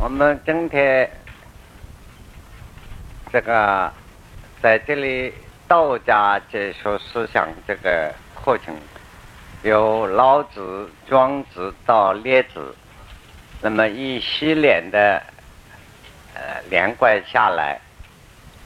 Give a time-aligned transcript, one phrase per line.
[0.00, 1.10] 我们今天
[3.32, 3.92] 这个
[4.62, 5.34] 在这里
[5.66, 8.76] 道家哲学思想这个课程，
[9.64, 12.72] 由老子、庄子到列子，
[13.60, 15.20] 那么一系列的
[16.32, 17.80] 呃连贯下来，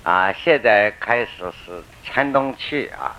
[0.02, 3.16] 啊，现在开始是参东去啊，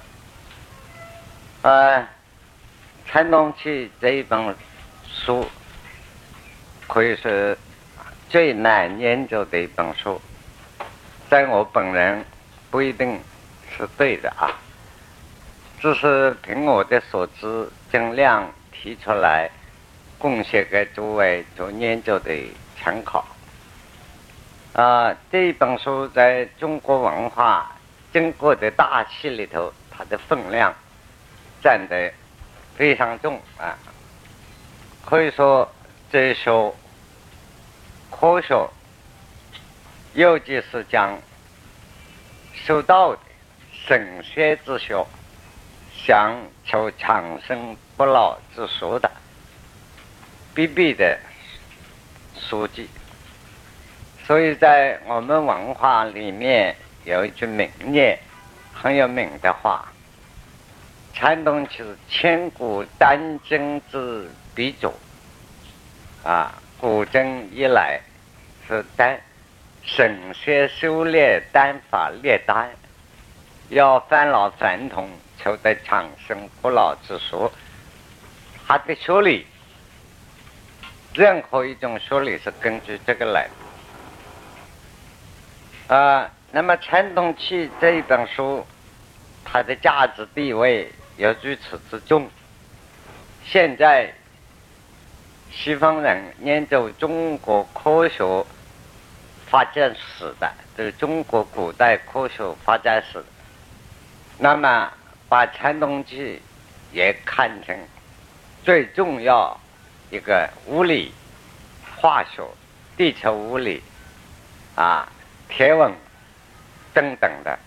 [1.63, 2.07] 呃，
[3.07, 4.55] 参东去这一本
[5.03, 5.49] 书
[6.87, 7.57] 可以说。
[8.33, 10.19] 最难研究的一本书，
[11.29, 12.25] 在我本人
[12.71, 13.19] 不一定
[13.77, 14.49] 是对的啊，
[15.79, 19.51] 只是凭我的所知，尽量提出来，
[20.17, 22.35] 贡献给诸位做研究的
[22.75, 23.23] 参考。
[24.73, 27.71] 啊，这一本书在中国文化
[28.11, 30.73] 经过的大气里头，它的分量
[31.61, 32.11] 占得
[32.75, 33.77] 非常重啊，
[35.05, 35.71] 可以说
[36.11, 36.75] 这一首。
[38.23, 38.69] 科学，
[40.13, 41.19] 尤其是讲
[42.53, 43.19] 修道的
[43.73, 45.05] 神仙之学，
[45.91, 49.11] 想求长生不老之术的
[50.55, 51.19] 必备的
[52.39, 52.89] 书籍。
[54.25, 58.17] 所以在我们文化里面有一句名言，
[58.73, 59.91] 很有名的话
[61.13, 64.93] ：“禅宗是千古丹经之鼻祖。”
[66.23, 66.57] 啊。
[66.79, 68.01] 古今以来，
[68.67, 69.19] 是丹
[69.83, 72.69] 神仙修炼丹法炼丹，
[73.69, 77.51] 要返老还童，求得长生不老之术。
[78.65, 79.45] 他的学理，
[81.13, 83.49] 任何一种学理是根据这个来
[85.87, 85.95] 的。
[85.95, 88.65] 啊，那么《陈东器》这一本书，
[89.43, 92.29] 它的价值地位有如此之重，
[93.45, 94.13] 现在。
[95.55, 98.43] 西方人研究中国科学
[99.53, 103.23] 发展史的，这个中国古代科学发展史，
[104.39, 104.91] 那么
[105.29, 106.41] 把陈东器
[106.91, 107.77] 也看成
[108.63, 109.55] 最重要
[110.09, 111.13] 一个物理、
[112.01, 112.43] 化学、
[112.97, 113.83] 地球物理
[114.73, 115.07] 啊、
[115.47, 115.93] 天文
[116.91, 117.59] 等等的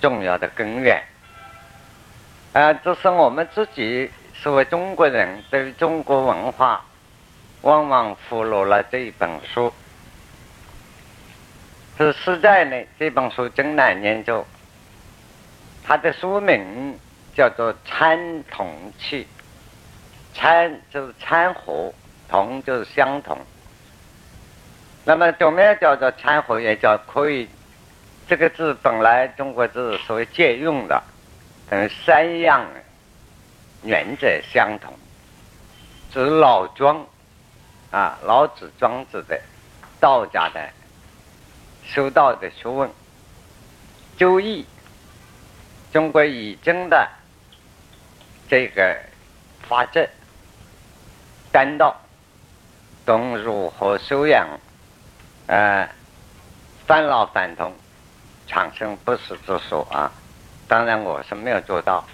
[0.00, 1.00] 重要的根源
[2.52, 4.10] 啊，这是我们自己。
[4.42, 6.84] 作为中国人，对中国文化，
[7.62, 9.72] 往往忽略了这一本书。
[11.98, 14.46] 是实在呢，这本书真难研究。
[15.82, 16.96] 它的书名
[17.34, 19.24] 叫做《参同契》，
[20.32, 21.92] 参就是参和，
[22.28, 23.36] 同就是相同。
[25.04, 26.60] 那么怎么样叫做参和？
[26.60, 27.48] 也叫可以。
[28.28, 31.02] 这个字本来中国字所谓借用的，
[31.68, 32.64] 等于三样。
[33.84, 34.92] 原则相同，
[36.12, 37.06] 是老庄
[37.92, 39.40] 啊，老子、庄子的
[40.00, 40.68] 道家的
[41.88, 42.88] 修道的学问。
[44.16, 44.64] 周易，
[45.92, 47.08] 中国已经的
[48.48, 48.96] 这个
[49.68, 50.08] 法则，
[51.50, 51.96] 丹道，
[53.04, 54.46] 懂如何修养，
[55.46, 55.88] 呃，
[56.86, 57.74] 返老返童、
[58.46, 60.12] 长生不死之术啊。
[60.68, 62.04] 当然，我是没有做到。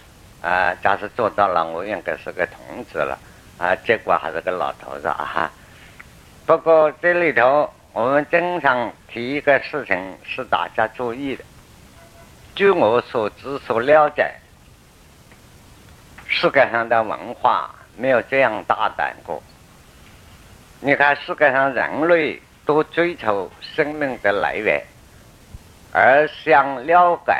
[0.43, 3.19] 啊，假使做到了，我应该是个童子了，
[3.57, 5.51] 啊，结果还是个老头子啊！
[6.45, 11.45] 不过这里头，我们经常提一个事情是大家注意的。
[12.53, 14.35] 据我所知所了解，
[16.27, 19.41] 世界上的文化没有这样大胆过。
[20.81, 24.83] 你看，世界上人类都追求生命的来源，
[25.93, 27.33] 而想了解。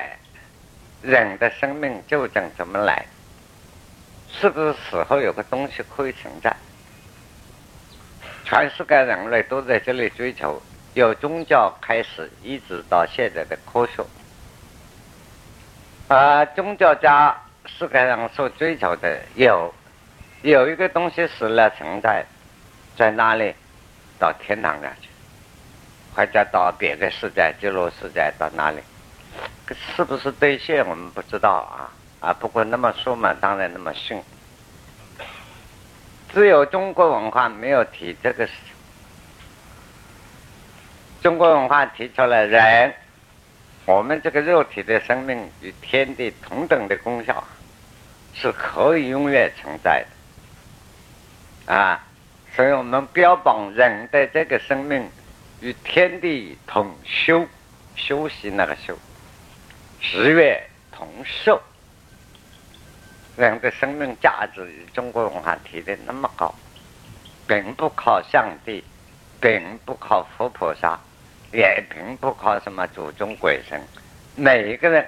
[1.03, 3.05] 人的生命究竟怎么来？
[4.31, 6.55] 是不是死后有个东西可以存在？
[8.45, 10.63] 全世界人类都在这里追求，
[10.93, 14.05] 由宗教开始，一直到现在的科学。
[16.09, 17.35] 啊，宗教家
[17.65, 19.75] 世界上所追求的有
[20.43, 22.25] 有一个东西死了存在，
[22.97, 23.55] 在哪里？
[24.19, 25.09] 到天堂上去，
[26.15, 28.79] 或者到别的世界、极乐世界，到哪里？
[29.97, 31.91] 是不是兑现我们不知道啊
[32.21, 32.33] 啊！
[32.33, 34.23] 不过那么说嘛，当然那么信。
[36.35, 38.75] 只有中国文化没有提这个事情。
[41.23, 42.93] 中国文化提出了人，
[43.87, 47.43] 我们这个肉体的生命与天地同等的功效，
[48.35, 50.05] 是可以永远存在
[51.67, 52.05] 的啊！
[52.57, 55.09] 所以我们标榜人的这个生命
[55.61, 57.47] 与天地同修，
[57.95, 58.99] 休息那个修。
[60.01, 60.61] 十月
[60.91, 61.63] 同寿，
[63.37, 66.55] 人的生命价值与中国文化提的那么高，
[67.49, 68.85] 并不靠上帝，
[69.41, 70.99] 并不靠佛菩萨，
[71.53, 73.81] 也并不靠什么祖宗鬼神，
[74.37, 75.05] 每一个人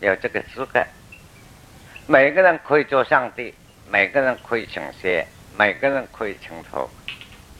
[0.00, 0.82] 有这个资格，
[2.06, 3.54] 每个人可以做上帝，
[3.90, 5.26] 每个人可以成仙，
[5.58, 6.88] 每个人可以成佛，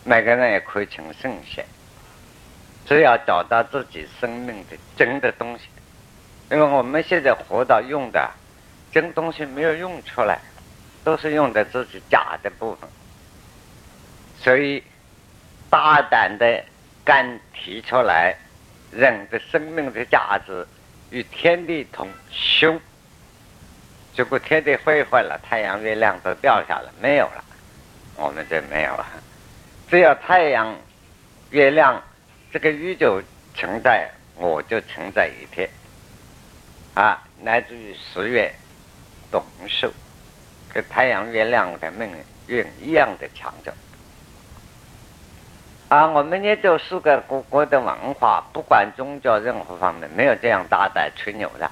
[0.05, 1.63] 每个人也可以成圣贤，
[2.87, 5.65] 只要找到自己生命的真的东西，
[6.51, 8.31] 因为我们现在活到用的
[8.93, 10.39] 真东西没有用出来，
[11.05, 12.89] 都是用的自己假的部分，
[14.39, 14.83] 所以。
[15.73, 16.65] 大胆的
[17.05, 18.35] 敢提出来，
[18.91, 20.67] 人的生命的价值
[21.11, 22.77] 与天地同修。
[24.13, 27.45] 结果天地毁坏了，太阳、月亮都掉下来，没有了，
[28.17, 29.07] 我们就没有了。
[29.89, 30.77] 只要太阳、
[31.51, 32.03] 月亮
[32.53, 33.23] 这个宇宙
[33.55, 35.71] 存在，我就存在一天。
[36.95, 38.53] 啊，来自于十月
[39.31, 39.91] 冬寿，
[40.73, 42.11] 跟太阳、月亮的命
[42.47, 43.77] 运一样的强壮。
[45.89, 51.71] 啊，我们也就四个各国的文化，不管宗教任何方面，没有这样大胆吹牛的。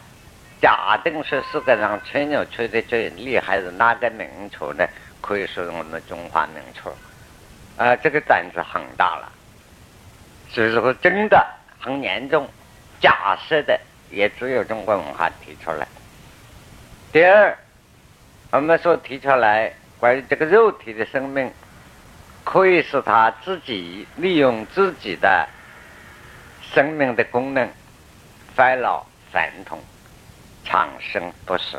[0.61, 4.85] 假定是世界上吹牛吹的最厉害的哪个民族呢？
[5.21, 6.91] 可以说是我们中华民族。
[7.77, 9.33] 啊，这个胆子很大了。
[10.51, 11.47] 所以说，真的
[11.79, 12.49] 很严重。
[13.01, 13.79] 假设的
[14.11, 15.87] 也只有中国文化提出来。
[17.13, 17.57] 第二，
[18.51, 21.51] 我们说提出来关于这个肉体的生命。
[22.45, 25.47] 可以使他自己利用自己的
[26.63, 27.69] 生命的功能，
[28.57, 29.79] 衰老还童，
[30.65, 31.77] 长生不死。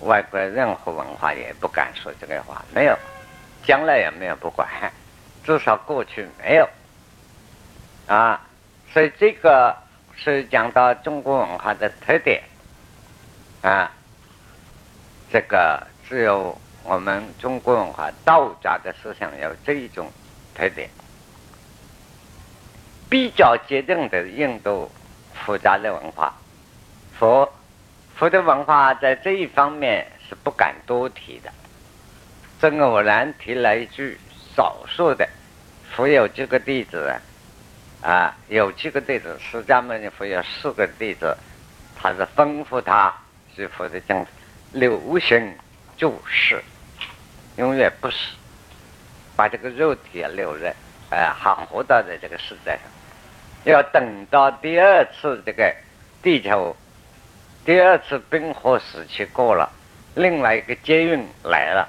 [0.00, 2.98] 外国任何文化也不敢说这个话，没有，
[3.64, 4.68] 将来也没有不管，
[5.44, 6.68] 至少过去没有。
[8.08, 8.44] 啊，
[8.92, 9.76] 所以这个
[10.16, 12.42] 是讲到中国文化的特点。
[13.62, 13.90] 啊，
[15.32, 16.58] 这个只有。
[16.84, 20.10] 我们中国文化道家的思想有这一种
[20.54, 20.88] 特点，
[23.10, 24.90] 比较接近的印度
[25.34, 26.32] 复杂的文化，
[27.18, 27.52] 佛
[28.16, 31.52] 佛的文化在这一方面是不敢多提的。
[32.58, 34.18] 真偶然提了一句，
[34.56, 35.28] 少数的
[35.94, 37.12] 佛有几个弟子
[38.00, 41.36] 啊，有几个弟子，释迦牟尼佛有四个弟子，
[42.00, 43.14] 他是吩咐他
[43.62, 44.26] 是佛的讲
[44.72, 45.54] 流行
[45.96, 46.62] 就是。
[47.56, 48.16] 永远不死，
[49.34, 50.72] 把这个肉体留着，
[51.10, 52.80] 哎，还活到在这个世界上。
[53.64, 55.74] 要等到第二次这个
[56.22, 56.76] 地球
[57.64, 59.68] 第二次冰河时期过了，
[60.14, 61.88] 另外一个劫运来了，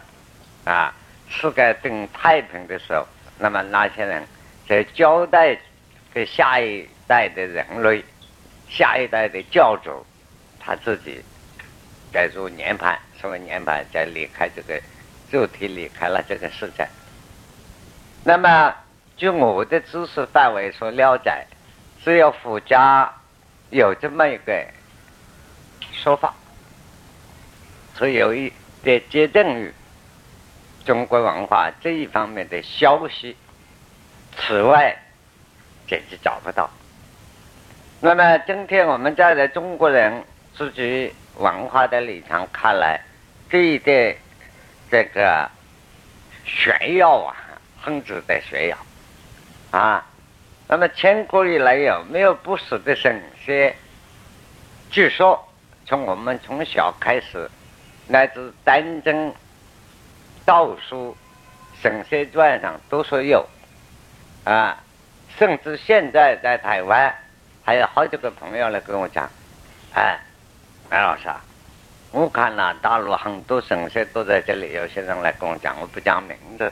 [0.65, 0.91] 啊，
[1.29, 3.07] 世界等太平的时候，
[3.37, 4.27] 那么那些人
[4.67, 5.55] 在交代
[6.11, 8.03] 给下一代的人类、
[8.67, 10.03] 下一代的教主，
[10.59, 11.23] 他自己
[12.11, 14.81] 再入涅盘，所谓涅盘，再离开这个。
[15.31, 16.89] 肉体离开了这个世界，
[18.23, 18.73] 那么
[19.15, 21.45] 据我的知识范围所了解，
[22.03, 23.13] 只有佛家
[23.69, 24.65] 有这么一个
[25.91, 26.33] 说法，
[27.93, 28.51] 所以有一
[28.81, 29.71] 点接近于
[30.83, 33.37] 中国文化这一方面的消息，
[34.35, 34.97] 此外
[35.87, 36.67] 简直找不到。
[38.01, 40.23] 那么今天我们站在中国人
[40.57, 43.01] 自己文化的立场看来，
[43.49, 44.15] 这一点。
[44.91, 45.47] 这个
[46.43, 47.35] 炫耀啊，
[47.79, 48.77] 很值得炫耀
[49.69, 50.03] 啊！
[50.67, 53.75] 那么千古以来有没有不死的神仙？
[54.89, 55.47] 据说
[55.85, 57.47] 从我们从小开始，
[58.07, 59.31] 乃至丹真
[60.43, 61.15] 道书
[61.83, 63.47] 《神仙传》上都说有
[64.45, 64.75] 啊，
[65.37, 67.13] 甚至现在在台湾
[67.63, 69.29] 还有好几个朋友来跟我讲，
[69.93, 70.17] 哎，
[70.89, 71.39] 白老师啊。
[72.11, 76.71] 我看了大陆很多神仙都在这里，有些人来跟我讲，我不讲名字。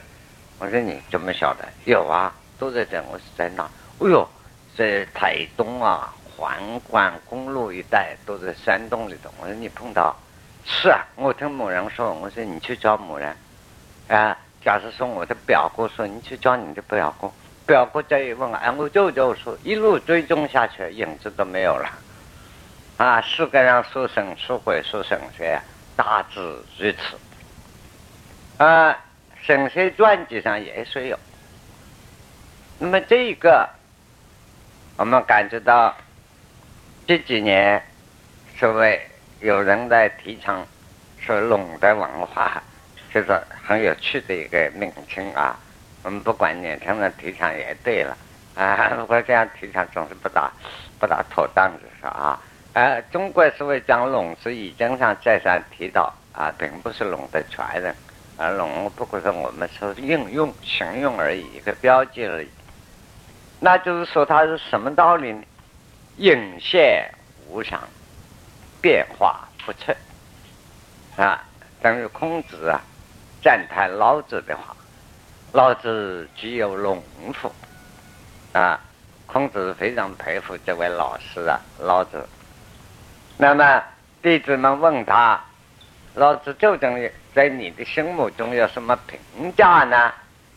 [0.58, 1.64] 我说你怎么晓得？
[1.86, 3.00] 有啊，都在这。
[3.04, 3.70] 我是在哪？
[4.00, 4.28] 哎呦，
[4.76, 6.58] 在台东啊，环
[6.90, 9.30] 关公路一带，都在山洞里头。
[9.40, 10.16] 我说你碰到？
[10.66, 12.12] 是啊，我听某人说。
[12.14, 13.36] 我说你去找某人。
[14.08, 17.32] 啊，假设说我的表哥说你去找你的表哥，
[17.68, 21.88] 表哥再一问，哎，我舅舅说一路追踪下去，影子都没有了。
[22.98, 25.62] 啊，世界上说神说鬼说神仙，
[25.96, 26.40] 大致
[26.80, 28.64] 如此。
[28.64, 28.98] 啊，
[29.44, 31.20] 神仙传记上也是有。
[32.80, 33.70] 那么这一个，
[34.98, 35.96] 我们感觉到
[37.06, 37.84] 这几年，
[38.58, 39.00] 所谓
[39.42, 40.66] 有人在提倡
[41.20, 42.64] 说龙的文化，
[43.14, 45.56] 就是很有趣的一个名称啊。
[46.02, 48.18] 我们不管年轻人提倡也对了
[48.56, 50.52] 啊，如果这样提倡总是不大
[51.00, 52.42] 不大妥当，就是啊。
[52.78, 57.96] 呃，中国所谓讲龙是易经上再三提到啊，并不是龙的传人，
[58.38, 62.48] 而龙不过是我们说应用形容而已，一个标记而已。
[63.60, 65.44] 那就是说它是什么道理呢？
[66.18, 67.12] 隐现
[67.48, 67.82] 无常，
[68.80, 69.96] 变化不测
[71.20, 71.44] 啊，
[71.82, 72.80] 等于孔子啊
[73.42, 74.76] 赞叹老子的话
[75.52, 77.02] ：“老子具有龙
[77.34, 77.52] 腹
[78.54, 78.80] 啊。”
[79.26, 82.24] 孔子非常佩服这位老师啊，老子。
[83.38, 83.84] 那么
[84.22, 85.40] 弟子们问他
[86.16, 90.12] ：“老子究竟在你的心目中有什么评价呢？”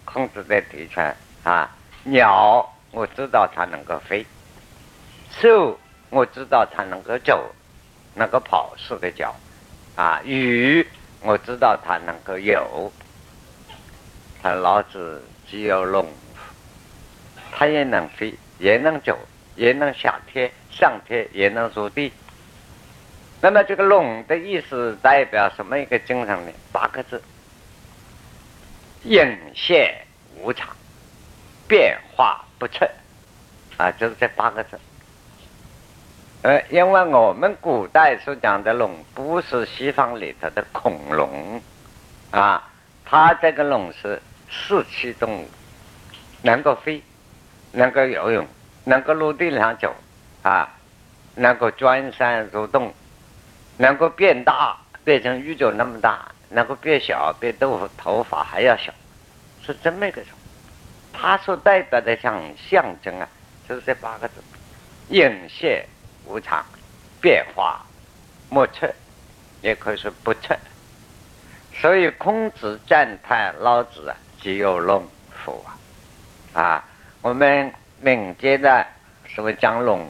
[0.05, 1.01] 孔子在提出
[1.45, 1.71] 啊，
[2.05, 4.27] 鸟我知道它能够飞，
[5.31, 7.55] 兽我知道它能够走，
[8.15, 9.35] 能够跑是个脚，
[9.95, 10.87] 啊，鱼
[11.21, 12.91] 我知道它能够游。
[14.43, 16.09] 他老子只有龙，
[17.53, 18.35] 它也能飞。
[18.59, 19.19] 也能走，
[19.57, 22.13] 也能下天上天，也能入地。
[23.41, 26.53] 那么这个龙的意思代表什么一个精神呢？
[26.73, 27.23] 八个字：
[29.05, 30.07] 隐现
[30.41, 30.69] 无常，
[31.67, 32.89] 变化不测。
[33.77, 34.79] 啊，就是这八个字。
[36.43, 41.63] 呃，因为我们古代所讲的龙，不是西方里头的恐龙，
[42.31, 42.69] 啊，
[43.05, 44.21] 它这个龙是
[44.51, 45.49] 四栖动物，
[46.43, 47.03] 能够飞。
[47.73, 48.45] 能够游泳，
[48.83, 49.95] 能够陆地上走，
[50.43, 50.69] 啊，
[51.37, 52.93] 能够钻山入洞，
[53.81, 58.93] 能够变大，变成宇宙那么大，能够变小，变豆腐头发还要小，
[59.63, 60.33] 是这么一个种。
[61.15, 63.27] 它所代表的像象征啊，
[63.67, 64.35] 就是这八个字：
[65.09, 65.87] 隐现
[66.27, 66.63] 无常，
[67.23, 67.81] 变化
[68.51, 68.87] 莫测，
[69.63, 70.55] 也可以说不测。
[71.73, 75.09] 所以孔子赞叹老子啊，具有龙
[75.43, 75.65] 腹
[76.53, 76.85] 啊，啊。
[77.23, 78.87] 我们民间的
[79.27, 80.07] 所谓讲龙，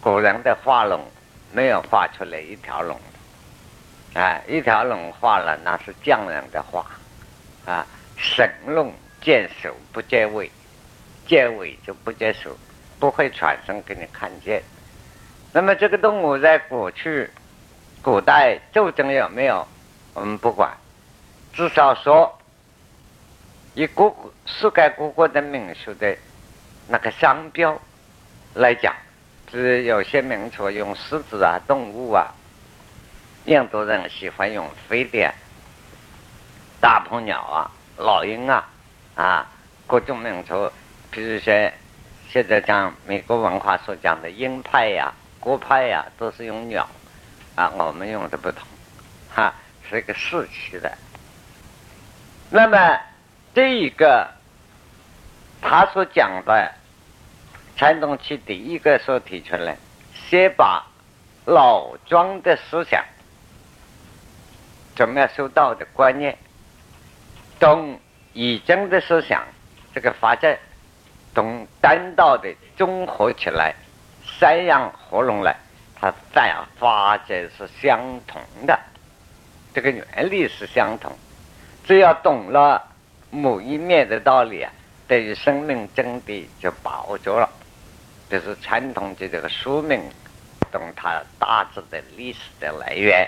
[0.00, 1.00] 古人的画龙
[1.52, 3.00] 没有画出来一条龙，
[4.14, 6.86] 啊，一条龙画了那是匠人的画，
[7.66, 7.86] 啊，
[8.16, 10.50] 神龙见首不见尾，
[11.26, 12.56] 见尾就不见首，
[12.98, 14.62] 不会传声给你看见。
[15.52, 17.30] 那么这个动物在过去
[18.02, 19.66] 古代究竟有没有？
[20.14, 20.76] 我们不管，
[21.52, 22.38] 至少说
[23.74, 24.12] 以各
[24.46, 26.16] 世界各国的民俗的。
[26.90, 27.78] 那个商标
[28.54, 28.96] 来讲，
[29.50, 32.34] 是有些民族用狮子啊、动物啊，
[33.46, 35.32] 印度人喜欢用飞碟、
[36.80, 38.68] 大鹏鸟啊、老鹰啊，
[39.14, 39.46] 啊，
[39.86, 40.70] 各种民族，
[41.10, 41.72] 比如说
[42.28, 46.86] 现在讲美国文化所讲的鹰派呀、鸽派呀，都是用鸟，
[47.54, 48.68] 啊，我们用的不同，
[49.34, 49.54] 哈，
[49.88, 50.92] 是一个士气的。
[52.50, 53.00] 那么
[53.54, 54.28] 这一个
[55.62, 56.74] 他所讲的。
[57.78, 59.76] 传统期第一个所提出来，
[60.12, 60.84] 先把
[61.44, 63.04] 老庄的思想，
[64.96, 66.36] 怎么样修道的观念，
[67.60, 68.00] 同
[68.32, 69.44] 易经的思想
[69.94, 70.58] 这个发展，
[71.32, 73.72] 同单道的综合起来，
[74.26, 75.54] 三样合拢来，
[76.00, 78.76] 它再发展是相同的，
[79.72, 81.16] 这个原理是相同，
[81.86, 82.84] 只要懂了
[83.30, 84.72] 某一面的道理啊，
[85.06, 87.48] 对于生命真谛就把握住了。
[88.30, 90.02] 这是传统的这个书名，
[90.70, 93.26] 懂它大致的历史的来源。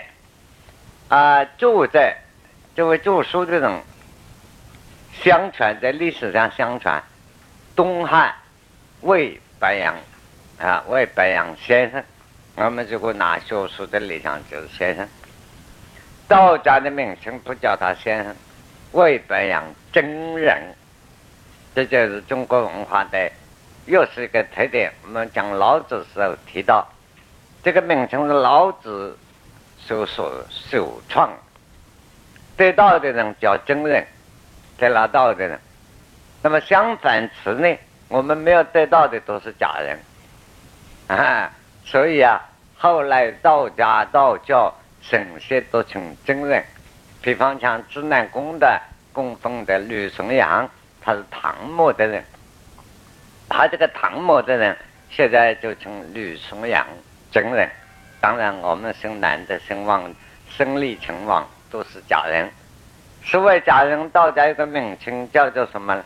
[1.08, 2.16] 啊，就在
[2.76, 3.80] 这位著书的人，
[5.22, 7.02] 相传在历史上相传，
[7.74, 8.34] 东汉
[9.00, 9.96] 魏白杨
[10.58, 12.04] 啊，魏白杨先生，
[12.56, 15.08] 我们如果拿学术的理想就是先生。
[16.28, 18.36] 道家的名称不叫他先生，
[18.92, 20.62] 魏白杨真人，
[21.74, 23.32] 这就是中国文化的。
[23.90, 24.92] 又是一个特点。
[25.02, 26.86] 我们讲老子时候提到，
[27.60, 29.18] 这个名称是老子
[29.78, 31.28] 所所首创，
[32.56, 34.06] 得道的人叫真人，
[34.78, 35.58] 得了道的人。
[36.40, 37.76] 那么相反词呢？
[38.06, 39.98] 我们没有得到的都是假人
[41.18, 41.50] 啊。
[41.84, 42.40] 所以啊，
[42.78, 46.64] 后来道家、道教神仙都成真人。
[47.20, 48.80] 比方讲指南宫的
[49.12, 50.70] 供奉的吕 son 阳，
[51.00, 52.24] 他是唐末的人。
[53.50, 54.74] 他这个唐末的人，
[55.10, 56.86] 现在就称吕崇阳
[57.30, 57.68] 真人。
[58.20, 60.14] 当然，我们姓男的、姓王、
[60.48, 62.48] 生李、成王都是假人。
[63.22, 66.02] 所谓假人，道家有个名称叫做什么？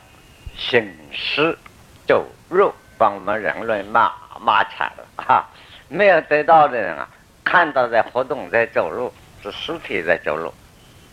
[0.57, 1.59] 行尸
[2.07, 5.45] 走肉，把我们人类骂骂惨了哈！
[5.89, 7.09] 没有得到的人啊，
[7.45, 10.55] 看到在活动，在走路，是尸体在走路，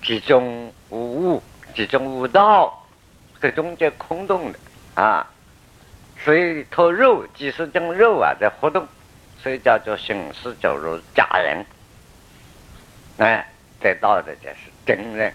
[0.03, 2.85] 其中无物，其中无道，
[3.41, 4.59] 这中间空洞的
[4.93, 5.27] 啊。
[6.23, 8.87] 所以，头肉几十斤肉啊，在活动，
[9.41, 11.65] 所以叫做行尸走肉假人。
[13.17, 13.45] 哎，
[13.79, 15.33] 得到的就是真人。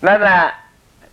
[0.00, 0.52] 那么，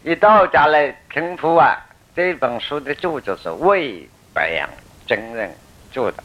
[0.03, 1.77] 以道家来称呼啊，
[2.13, 4.69] 这本书的著作是魏白杨
[5.07, 5.55] 真人
[5.91, 6.23] 著的。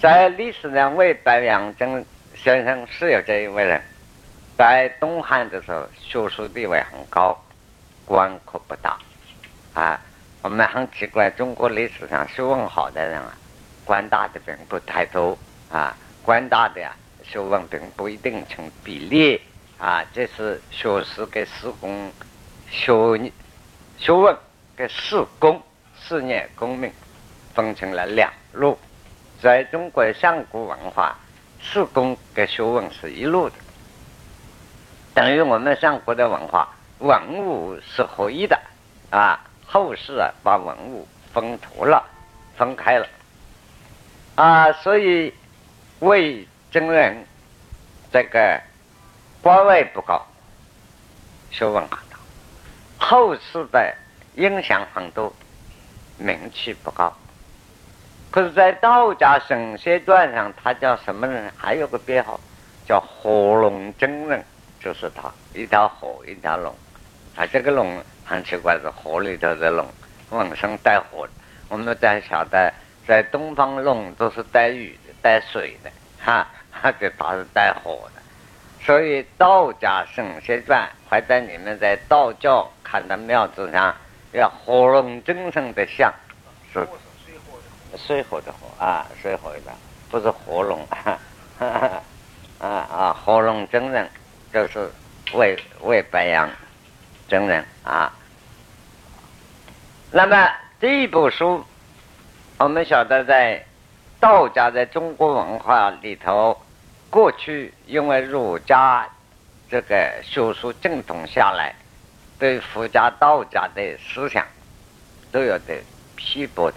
[0.00, 2.04] 在历史上，魏白杨真
[2.36, 3.82] 先生是有这一位人，
[4.56, 7.36] 在东汉的时候，学术地位很高，
[8.04, 8.96] 官可不大。
[9.74, 10.00] 啊，
[10.44, 13.34] 我们很奇怪，中国历史上学问好的人啊，
[13.82, 15.38] 官大的并不太多
[15.70, 19.40] 啊，官大的呀，学问并不一定成比例
[19.78, 20.04] 啊。
[20.12, 22.12] 这是学士跟士工
[22.68, 23.32] 学
[23.96, 24.36] 学问
[24.76, 25.62] 跟士工
[25.98, 26.92] 事业功名
[27.54, 28.78] 分成了两路。
[29.40, 31.16] 在中国上古文化，
[31.58, 33.54] 士工跟学问是一路的，
[35.14, 38.60] 等于我们上古的文化文武是合一的
[39.08, 39.40] 啊。
[39.74, 42.04] 后世啊，把文物分图了，
[42.56, 43.08] 分开了
[44.36, 45.34] 啊，所以
[45.98, 47.26] 魏征人
[48.12, 48.60] 这个
[49.42, 50.24] 官位不高，
[51.50, 52.16] 学问很大，
[52.98, 53.92] 后世的
[54.36, 55.34] 影响很多，
[56.18, 57.12] 名气不高。
[58.30, 61.52] 可是，在道家神仙传上，他叫什么人？
[61.56, 62.38] 还有个编号，
[62.86, 64.44] 叫火龙真人，
[64.78, 66.72] 就是他，一条火，一条龙。
[67.34, 69.86] 他这个龙很奇怪，是火里头的龙，
[70.30, 71.28] 浑身带火。
[71.68, 72.72] 我们在晓得，
[73.06, 76.46] 在东方龙都是带雨的、带水的，哈，
[76.98, 78.22] 这它是带火的。
[78.84, 83.94] 所以道家神仙传，或者你们在道教看的庙子上，
[84.32, 86.12] 要火龙真身的像，
[86.72, 86.86] 是。
[87.96, 89.72] 水火的火啊，水火的，
[90.10, 90.84] 不是火龙，
[91.60, 92.02] 啊
[92.58, 94.10] 啊，火龙真人
[94.52, 94.90] 就是
[95.32, 96.50] 为为白杨
[97.28, 98.12] 真人啊。
[100.10, 100.50] 那么
[100.80, 101.64] 这一部书，
[102.58, 103.64] 我们晓得在
[104.20, 106.60] 道家在中国文化里头，
[107.10, 109.08] 过去因为儒家
[109.68, 111.74] 这个学术正统下来，
[112.38, 114.46] 对佛家、道家的思想
[115.32, 115.74] 都有的
[116.16, 116.76] 批驳的。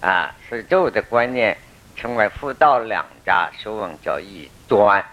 [0.00, 1.56] 啊，所以旧的观念
[1.96, 5.04] 称为佛道两家学问叫异端，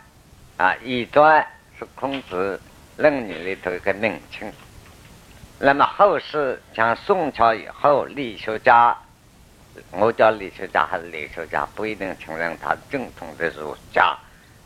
[0.58, 1.45] 啊，异端
[1.80, 2.60] 是孔子
[3.02, 4.52] 《论语》里头一个名称。
[5.60, 8.96] 那么后世像宋朝以后，理学家，
[9.92, 14.16] 我叫理学家还是理学家，不一定承认他正统的儒家。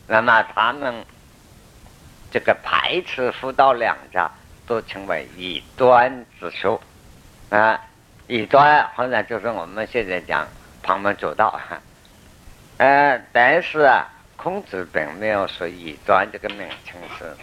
[0.07, 1.03] 那么他们
[2.31, 4.29] 这个排斥佛道两家，
[4.67, 6.79] 都称为异端之学，
[7.49, 7.81] 啊。
[8.27, 10.47] 异端好像就是我们现在讲
[10.81, 11.61] 旁门左道，
[12.77, 17.37] 呃，但是啊，孔子并没有说异端这个名称是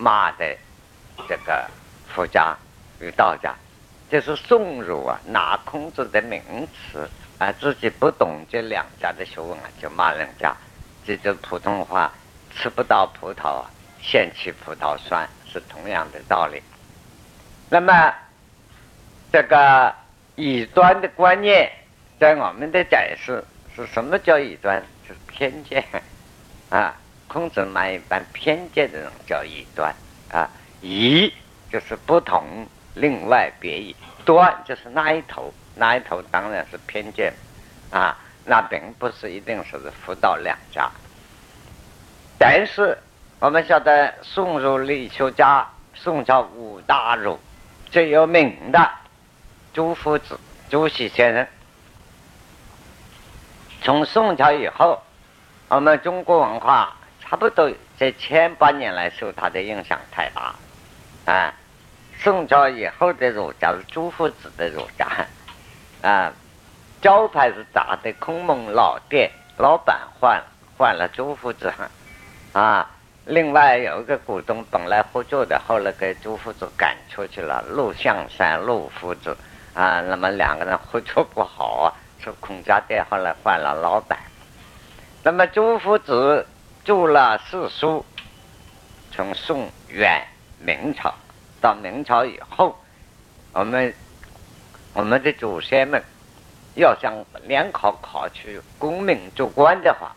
[0.00, 0.56] 骂的
[1.28, 1.68] 这个
[2.08, 2.56] 佛家
[3.00, 3.54] 与道家，
[4.10, 7.08] 就是宋儒啊拿孔子的名词
[7.38, 10.56] 啊，自己不懂这两家的学问啊，就骂人家，
[11.06, 12.10] 这就普通话
[12.50, 16.62] 吃不到葡萄啊，嫌弃葡萄酸是同样的道理。
[17.68, 18.14] 那么
[19.30, 19.94] 这个。
[20.36, 21.70] 以端的观念，
[22.18, 23.44] 在我们的解释
[23.76, 24.82] 是什么叫以端？
[25.06, 25.84] 就是偏见
[26.70, 26.96] 啊！
[27.32, 29.94] 孔子那一般偏见的人叫异端
[30.32, 30.50] 啊。
[30.82, 31.32] 异
[31.70, 37.32] 就是不同，另外别异；端就是那一头，那一头当然是偏见
[37.92, 38.18] 啊。
[38.44, 40.90] 那并不是一定说是佛道两家。
[42.36, 42.98] 但是
[43.38, 45.64] 我们晓得，宋儒理学家，
[45.94, 47.38] 宋朝五大儒
[47.90, 48.90] 最有名的。
[49.72, 50.36] 朱夫子、
[50.68, 51.46] 朱熹先生，
[53.82, 55.00] 从宋朝以后，
[55.68, 56.96] 我们中国文化
[57.30, 60.52] 差不多这千百年来受他的影响太大，
[61.32, 61.54] 啊，
[62.18, 65.06] 宋朝以后的儒家是朱夫子的儒家，
[66.02, 66.32] 啊，
[67.00, 70.42] 招牌是砸的孔孟老店，老板换
[70.76, 71.72] 换了朱夫子，
[72.52, 72.90] 啊，
[73.26, 79.36] 另外有一个股东本来合作的，后来给朱夫子赶出去了，陆象山陆夫子。
[79.72, 84.18] 啊，那么两个人合作不好啊，是孔家店后来换了老板。
[85.22, 86.44] 那么朱夫子
[86.84, 88.04] 著了四书，
[89.12, 90.26] 从宋元
[90.58, 91.14] 明朝
[91.60, 92.78] 到明朝以后，
[93.52, 93.94] 我们
[94.94, 96.02] 我们的祖先们
[96.74, 97.14] 要想
[97.46, 100.14] 联考考取功名做官的话，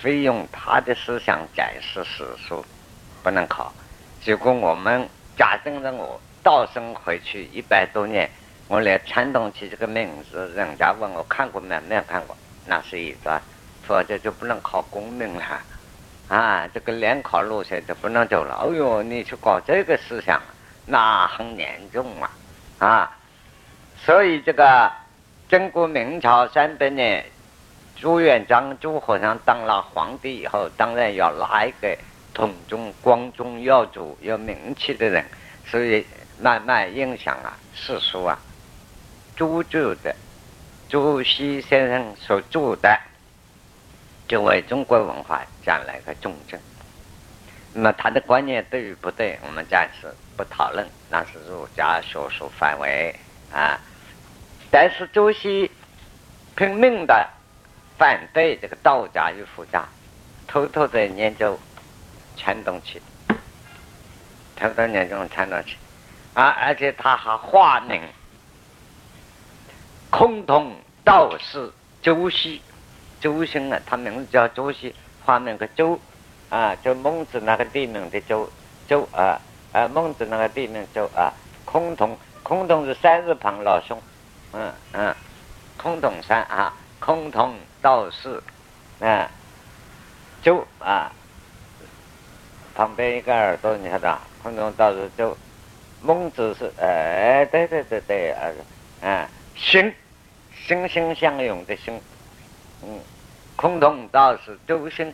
[0.00, 2.64] 非用他的思想解释史书，
[3.22, 3.72] 不能考。
[4.22, 6.20] 结果我们假定着我。
[6.44, 8.28] 道生回去一百多年，
[8.66, 11.78] 我连传统起这个名字，人家问我看过没？
[11.88, 12.36] 没有看过，
[12.66, 13.40] 那是一段，
[13.86, 15.42] 否则就不能考功名了。
[16.28, 18.54] 啊，这个联考路线就不能走了。
[18.62, 20.40] 哎呦，你去搞这个思想，
[20.86, 22.30] 那很严重啊！
[22.78, 23.16] 啊，
[24.04, 24.90] 所以这个
[25.48, 27.24] 中国明朝三百年，
[27.96, 31.96] 朱元璋朱和尚当了皇帝以后，当然要拉一个
[32.32, 35.24] 统中光宗耀祖有名气的人，
[35.66, 36.06] 所以。
[36.40, 38.36] 慢慢影响啊，史书啊，
[39.36, 40.12] 朱著的
[40.88, 42.98] 朱熹先生所著的，
[44.32, 46.58] 就为中国文化占了一个重症。
[47.74, 53.14] 那么他的观念对与不对，我们暂时不讨论，那是儒家学术范围
[53.52, 53.78] 啊。
[54.70, 55.70] 但是朱熹
[56.56, 57.28] 拼命的
[57.98, 59.86] 反对这个道家与佛家，
[60.48, 61.60] 偷偷的研究
[62.34, 63.02] 传动器，
[64.56, 65.76] 偷偷研究传动器
[66.32, 68.00] 啊，而且他还化名
[70.08, 72.62] 空同道士周熹，
[73.22, 75.98] 周星啊，他名字叫周熹，化名个周。
[76.50, 78.46] 啊，就孟子那个地名的周
[78.86, 79.40] 周啊
[79.72, 81.32] 啊，孟子那个地名周啊，
[81.64, 83.98] 崆峒，崆峒是三字旁老兄，
[84.52, 85.14] 嗯嗯，
[85.80, 88.42] 崆峒山啊，崆峒道士
[89.00, 89.30] 啊，
[90.42, 91.10] 周啊，
[92.74, 95.34] 旁边一个耳朵你看到，崆峒道士周，
[96.02, 98.52] 孟子是哎对对对对啊
[99.00, 99.94] 啊，心
[100.54, 101.98] 心心相拥的心，
[102.82, 103.00] 嗯，
[103.56, 105.12] 空洞道士周心。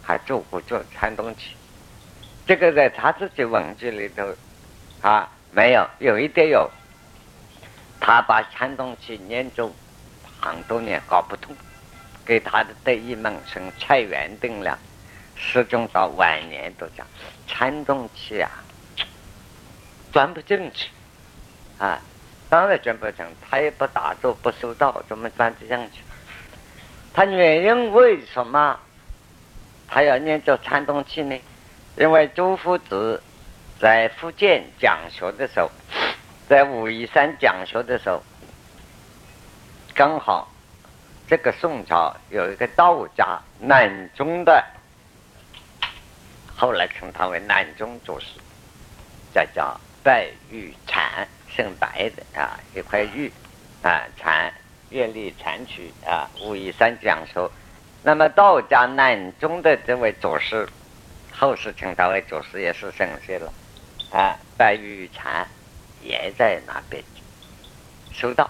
[0.00, 1.54] 还做不做传动器？
[2.46, 4.34] 这个在他自己文字里头
[5.02, 6.70] 啊没有，有一点有。
[8.00, 9.70] 他把传动器研究
[10.40, 11.54] 很多年搞不通，
[12.24, 14.78] 给他的得意门生蔡元定了，
[15.36, 17.06] 始终到晚年都讲
[17.46, 18.50] 传动器啊
[20.10, 20.88] 钻不进去
[21.76, 22.00] 啊，
[22.48, 26.00] 当然钻不成，他也不打坐不修道，怎么钻得进去？
[27.18, 28.78] 他原因为什么？
[29.88, 31.36] 他要念这传动器呢，
[31.96, 33.20] 因为朱夫子
[33.80, 35.68] 在福建讲学的时候，
[36.48, 38.22] 在武夷山讲学的时候，
[39.96, 40.48] 刚好
[41.26, 44.64] 这个宋朝有一个道家南宗的，
[46.54, 48.26] 后来称他为南宗祖师，
[49.34, 53.32] 叫叫白玉禅，姓白的啊，一块玉
[53.82, 54.54] 啊，禅
[54.90, 57.50] 月历禅曲啊，武夷山讲说。
[58.02, 60.68] 那么道家南宗的这位祖师，
[61.32, 63.52] 后世称他为祖师，也是神仙了。
[64.12, 65.46] 啊，白玉禅
[66.00, 67.02] 也在那边
[68.12, 68.48] 修道，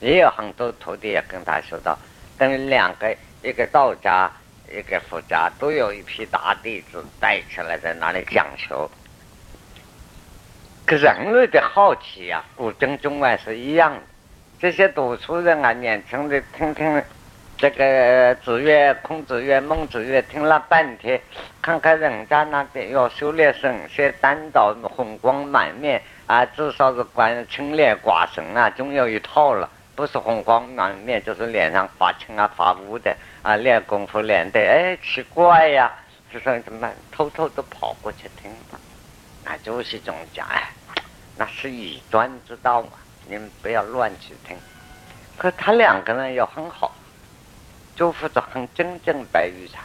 [0.00, 1.98] 也有很多徒弟也跟他修道。
[2.38, 4.30] 等于两个，一个道家，
[4.70, 8.88] 一个佛家，都有一批大弟子带起来在那里讲求。
[10.86, 14.00] 可人类的好奇呀，古今中外是一样的。
[14.58, 17.02] 这些读书人啊，年轻的听听。
[17.58, 21.20] 这个子曰、孔子曰、孟子曰，听了半天，
[21.60, 29.68] 看看人家那边要修炼神仙，单刀红光满面啊，至少是关青脸寡神啊，总有一套了。
[29.94, 35.92] 不是红光满面，就是脸上发青啊、发乌的啊，练功夫练的，哎，奇怪呀！
[36.32, 38.78] 就说怎么偷偷的跑过去听吧？
[39.44, 40.70] 那就是种讲，哎，
[41.36, 42.90] 那是异端之道嘛，
[43.28, 44.56] 你们不要乱去听。
[45.36, 46.94] 可他两个人又很好。
[47.94, 49.82] 朱夫子很真正白玉禅，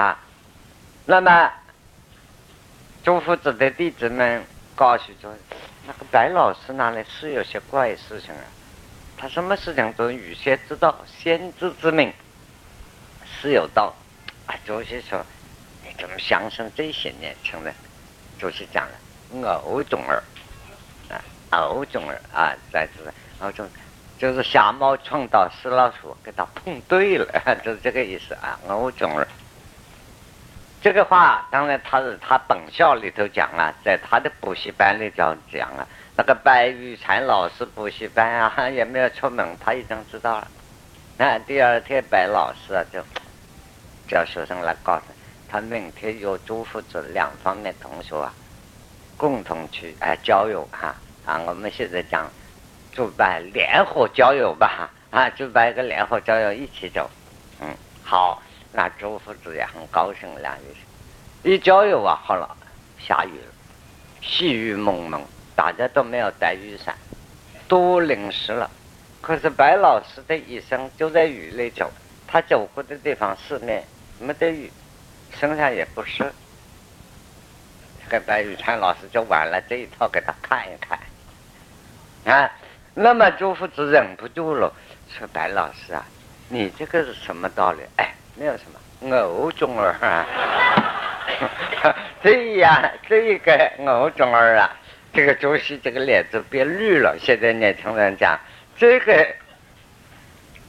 [0.00, 0.16] 啊，
[1.06, 1.52] 那么
[3.02, 4.44] 朱夫子的弟子们
[4.76, 5.34] 告诉说，
[5.86, 8.44] 那个白老师那里是有些怪事情啊，
[9.16, 12.12] 他什么事情都预先知道，先知之明
[13.24, 13.92] 是有道。
[14.46, 15.24] 啊，朱熹说，
[15.84, 17.74] 你怎么相信这些年轻人？
[18.38, 20.22] 就是讲了，我懂儿，
[21.50, 23.68] 偶种儿啊，在这偶种。
[24.18, 27.26] 就是瞎猫撞到死老鼠，给他碰对了，
[27.64, 28.60] 就是这个意思啊。
[28.68, 29.26] 偶种儿，
[30.82, 35.88] 这个话当然他是他本校里头讲啊，在他的补习班里头讲啊。
[36.16, 40.48] 那个白玉禅老师补习班啊，也没有出门，他已经知道了。
[41.16, 43.02] 那第二天白老师啊，就
[44.06, 45.02] 叫学生来告诉
[45.48, 48.34] 他，明天有朱夫子两方面同学啊，
[49.16, 50.96] 共同去哎交友哈啊。
[51.30, 52.28] 啊我们现在讲。
[52.92, 57.08] 主办联合交友吧， 啊，主办一个联合交友一起走，
[57.60, 60.74] 嗯，好，那朱夫子也很高兴，两个人
[61.44, 62.56] 一交友啊，好了，
[62.98, 63.52] 下雨了，
[64.20, 66.96] 细雨蒙蒙，大家都没有带雨伞，
[67.68, 68.68] 都淋湿了。
[69.20, 71.88] 可是白老师的一生就在雨里走，
[72.26, 73.84] 他走过的地方四面
[74.18, 74.70] 没得雨，
[75.38, 76.30] 身上也不湿。
[78.08, 80.98] 跟白玉川老师就玩了这一套给他看一看，
[82.24, 82.50] 啊。
[82.94, 84.70] 那么朱夫子忍不住了，
[85.08, 86.04] 说：“白老师啊，
[86.48, 87.78] 你这个是什么道理？
[87.96, 90.26] 哎，没有什么，偶种儿啊。
[92.22, 94.68] 这呀，这个偶种儿啊，
[95.14, 97.16] 这个朱熹这个脸就变绿了。
[97.18, 98.38] 现在年轻人讲
[98.76, 99.26] 这个，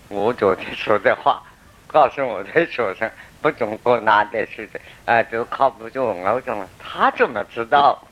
[0.08, 1.42] 我昨天说的话，
[1.88, 3.10] 告诉我的学生，
[3.42, 6.68] 不中国哪点是的啊，都靠不住偶种儿。
[6.80, 8.08] 他怎么知道？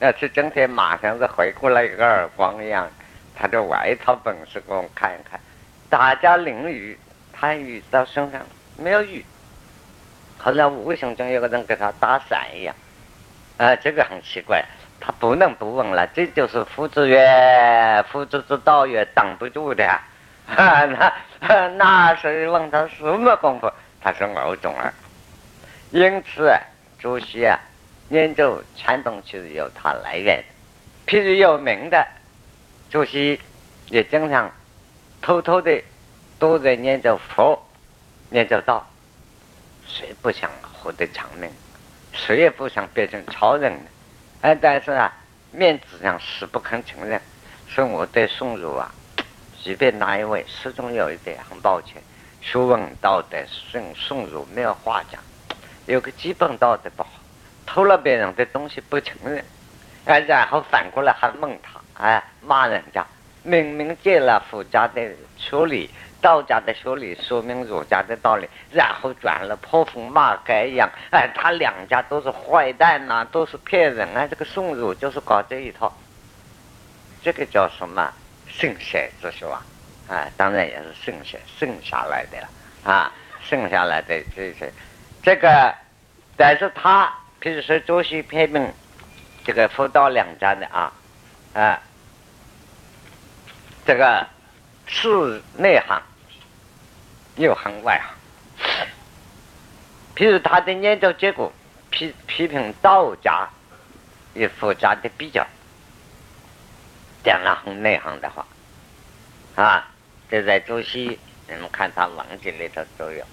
[0.00, 2.88] 要是今天马上是回过来一个耳光一样，
[3.36, 5.38] 他的外套本事给我看一看。
[5.90, 6.98] 大家淋雨，
[7.34, 8.40] 他雨到身上
[8.78, 9.22] 没有雨，
[10.38, 12.74] 后来无形中有个人给他打伞一样。
[13.58, 14.64] 啊，这个很奇怪，
[14.98, 16.06] 他不能不问了。
[16.14, 19.86] 这就是夫子曰：“夫子之道也挡不住的。”
[20.56, 23.70] 啊那那是问他什么功夫？
[24.00, 24.94] 他是二种儿。
[25.90, 26.50] 因此，
[26.98, 27.60] 朱熹啊，
[28.10, 30.44] 研究传统其实有它来源。
[31.06, 32.06] 譬如有名的
[32.90, 33.40] 主席，
[33.88, 34.50] 也经常
[35.22, 35.82] 偷偷的
[36.38, 37.60] 都在念着佛、
[38.28, 38.86] 念着道。
[39.86, 41.50] 谁不想活得长命？
[42.12, 43.88] 谁也不想变成超人呢？
[44.40, 45.12] 哎，但是啊，
[45.52, 47.20] 面子上死不肯承认。
[47.68, 48.92] 所以我对宋儒啊，
[49.62, 52.02] 即便哪一位，始终有一点很抱歉。
[52.40, 55.20] 学问道德，宋宋儒没有话讲。
[55.86, 57.10] 有个基本道德不好，
[57.72, 59.44] 偷了别人的东西不承认，
[60.04, 63.06] 哎，然后反过来还蒙他，哎，骂人家，
[63.44, 65.00] 明明借了佛家的
[65.36, 65.88] 学理、
[66.20, 74.26] 道家的学理，说明儒家的道理，然后转了泼妇骂街一样，哎，他两家都是坏蛋呐，都是骗人啊！
[74.26, 75.96] 这个宋儒就是搞这一套，
[77.22, 78.12] 这个叫什么
[78.48, 79.62] 圣贤之说啊？
[80.08, 82.48] 啊，当然也是圣贤剩下来的了
[82.82, 84.72] 啊，剩下来的这些。
[85.22, 85.72] 这个，
[86.36, 88.72] 但是他，譬如说朱熹批评
[89.44, 90.92] 这个佛道两家的啊，
[91.54, 91.80] 啊，
[93.86, 94.26] 这个
[94.86, 96.02] 是内行
[97.36, 98.14] 又很外行。
[100.14, 101.50] 譬如他的研究结果
[101.90, 103.48] 批批评道家
[104.34, 105.46] 与佛家的比较，
[107.24, 108.46] 讲了很内行的话，
[109.56, 109.88] 啊，
[110.30, 113.24] 这在朱熹你们看他文集里头都有。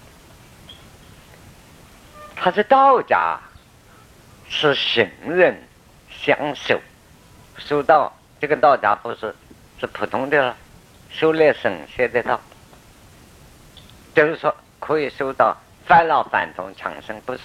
[2.34, 3.38] 他是道家，
[4.48, 5.56] 是行人
[6.10, 6.80] 相守，
[7.58, 8.12] 修道。
[8.40, 9.34] 这个道家不是
[9.80, 10.56] 是普通的了，
[11.10, 12.40] 修炼神仙的道，
[14.14, 17.40] 就是说可以修到返老返童、长生不死。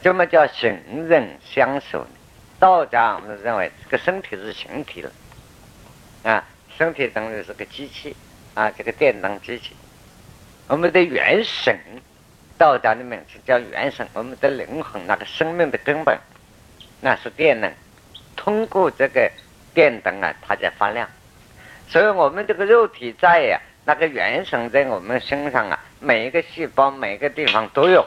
[0.00, 2.10] 怎么叫行人相守呢？
[2.58, 5.10] 道家我们认为这个身体是形体了，
[6.22, 6.44] 啊，
[6.78, 8.16] 身体等于是个机器，
[8.54, 9.74] 啊，这个电灯机器，
[10.68, 11.76] 我们的元神。
[12.64, 16.18] 道家的名字叫元神，我们的灵魂那个生命的根本，
[17.02, 17.70] 那是电能，
[18.36, 19.30] 通过这个
[19.74, 21.06] 电灯啊，它在发亮。
[21.86, 28.02] 所以我们这个肉体在呀，那个元神在我们身上啊，每一个细胞、每个地方都有，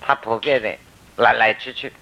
[0.00, 0.76] 它普遍的
[1.16, 1.92] 来来去去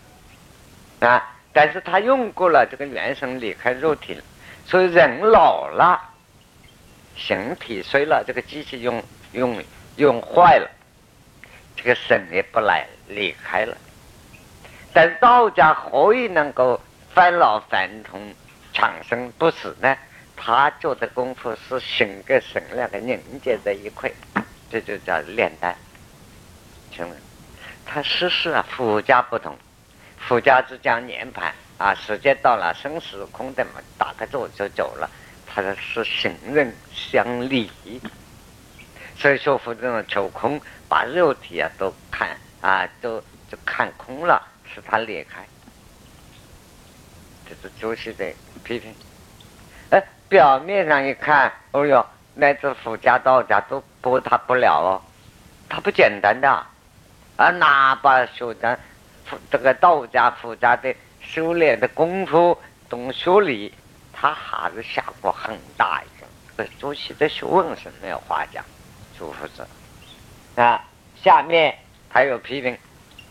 [1.01, 1.37] 啊。
[1.53, 4.23] 但是它用过了，这个元神离开肉体了，
[4.65, 6.01] 所以人老了，
[7.15, 9.62] 形体衰了，这个机器用用
[9.97, 10.71] 用坏了。
[11.77, 13.77] 这个神也不来离开了，
[14.93, 16.81] 但道家何以能够
[17.15, 18.35] 返老返童、
[18.73, 19.97] 长生不死呢？
[20.35, 24.11] 他做的功夫是心跟神两个凝结在一块，
[24.71, 25.75] 这就叫炼丹。
[26.93, 27.17] 请问，
[27.85, 29.57] 他实施啊，佛家不同，
[30.19, 35.09] 佛家只讲涅盘啊，时间到了，生死空的嘛，打个坐就走了。
[35.47, 37.71] 他的是行人相离，
[39.16, 40.61] 所以说佛这种求空。
[40.88, 42.29] 把肉体啊都看
[42.61, 44.40] 啊都就看空了，
[44.72, 45.44] 使他裂开，
[47.44, 48.94] 这是朱熹的批评。
[49.90, 55.02] 哎，表面上一看，哦哟，乃至佛家道家都驳他不了哦，
[55.68, 56.48] 他不简单的
[57.37, 58.79] 啊，哪怕学的
[59.50, 62.57] 这个道家佛家的修炼的功夫
[62.88, 63.74] 懂修理，
[64.12, 66.64] 他还是下过很大一个。
[66.79, 68.64] 朱熹的学问是没有话讲，
[69.18, 69.66] 朱夫子。
[70.55, 70.83] 啊，
[71.22, 71.76] 下面
[72.09, 72.76] 还有批评，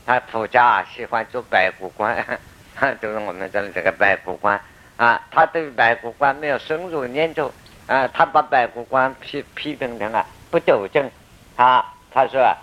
[0.05, 2.39] 他普家喜欢做白骨观，
[3.01, 4.61] 就是我们这里这个白骨观
[4.97, 7.51] 啊，他对白骨观没有深入研究
[7.87, 11.09] 啊，他把白骨观批批评成了不纠正
[11.55, 12.55] 啊，他说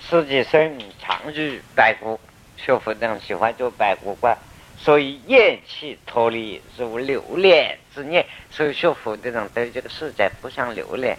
[0.00, 2.18] 实际生常于白骨，
[2.56, 4.36] 学佛的人喜欢做白骨观，
[4.76, 11.16] 所以厌弃脱离如留恋之念，所以学佛的人对这个世界不想留恋。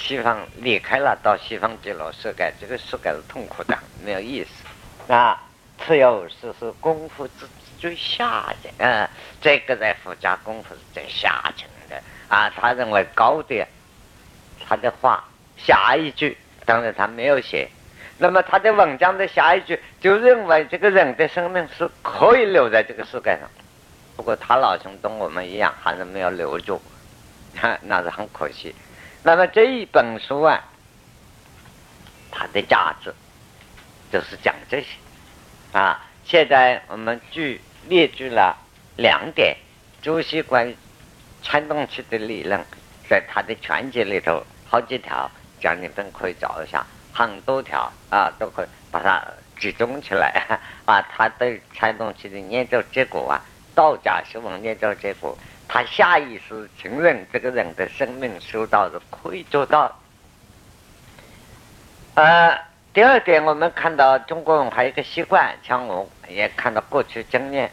[0.00, 5.12] 西方离开了，到西方极乐世界，这个世界是痛苦的，没有意思。
[5.12, 5.40] 啊，
[5.86, 7.46] 只有是是功夫之
[7.78, 9.08] 最下层，嗯，
[9.40, 12.02] 这个在佛家功夫是最下层的。
[12.28, 13.66] 啊，他认为高的，
[14.66, 15.22] 他的话
[15.56, 17.68] 下一句，当然他没有写。
[18.18, 23.48] 那么他的文章的下一句，就认为这个人的生命是可以留在这个世界上。
[24.16, 26.80] 不过他老兄跟我们一样，还是没有留住，
[27.56, 28.74] 哈，那是很可惜。
[29.22, 30.64] 那么这一本书啊，
[32.30, 33.14] 它的价值
[34.10, 34.86] 就是讲这些
[35.72, 36.06] 啊。
[36.24, 38.56] 现在我们举列举了
[38.96, 39.56] 两点，
[40.00, 40.76] 朱熹关于
[41.42, 42.64] 传动器的理论，
[43.08, 45.30] 在他的全集里头好几条，
[45.60, 49.22] 讲你们可以找一下，很多条啊，都可以把它
[49.58, 50.46] 集中起来
[50.86, 51.02] 啊。
[51.02, 53.42] 他对传动器的研究结果啊，
[53.74, 55.36] 道家学问研究结果，
[55.72, 59.96] 他下意识承认这个人的生命受到是可以做到。
[62.14, 62.58] 呃，
[62.92, 67.70] 第二点，我们看到中国人还有一个习惯，像我也看到过去经验。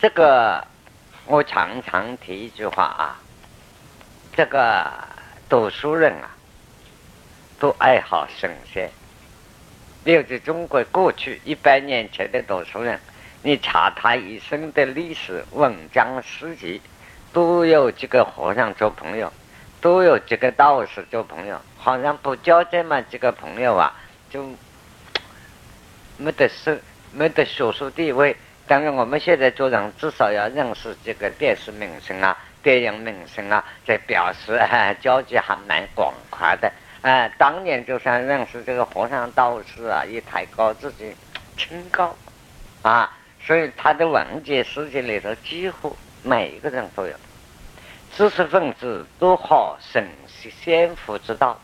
[0.00, 0.66] 这个
[1.26, 3.20] 我常常提一句话啊，
[4.34, 4.90] 这个
[5.48, 6.34] 读书人啊，
[7.60, 8.90] 都爱好神仙。
[10.02, 12.98] 尤其中国过去一百年前的读书人，
[13.46, 16.82] 你查他一生的历史文章事迹，
[17.32, 19.32] 都有几个和尚做朋友。
[19.80, 23.94] 都有几个道士做朋友，好像不交这么几个朋友啊，
[24.28, 24.44] 就
[26.16, 26.82] 没得是
[27.12, 28.36] 没得学术地位。
[28.66, 34.60] 当然，我们现在做人至少要认识这个电视明星啊、电影明星啊，这表示
[35.00, 36.72] 交际还蛮广阔的。
[37.02, 41.14] 啊，当年就算认识这个和尚道士啊，也抬高自己
[41.56, 42.12] 清高
[42.82, 47.14] 啊，所以他的文界世界里头，几乎每一个人都有。
[48.16, 51.60] 知识分子都好神仙福之道，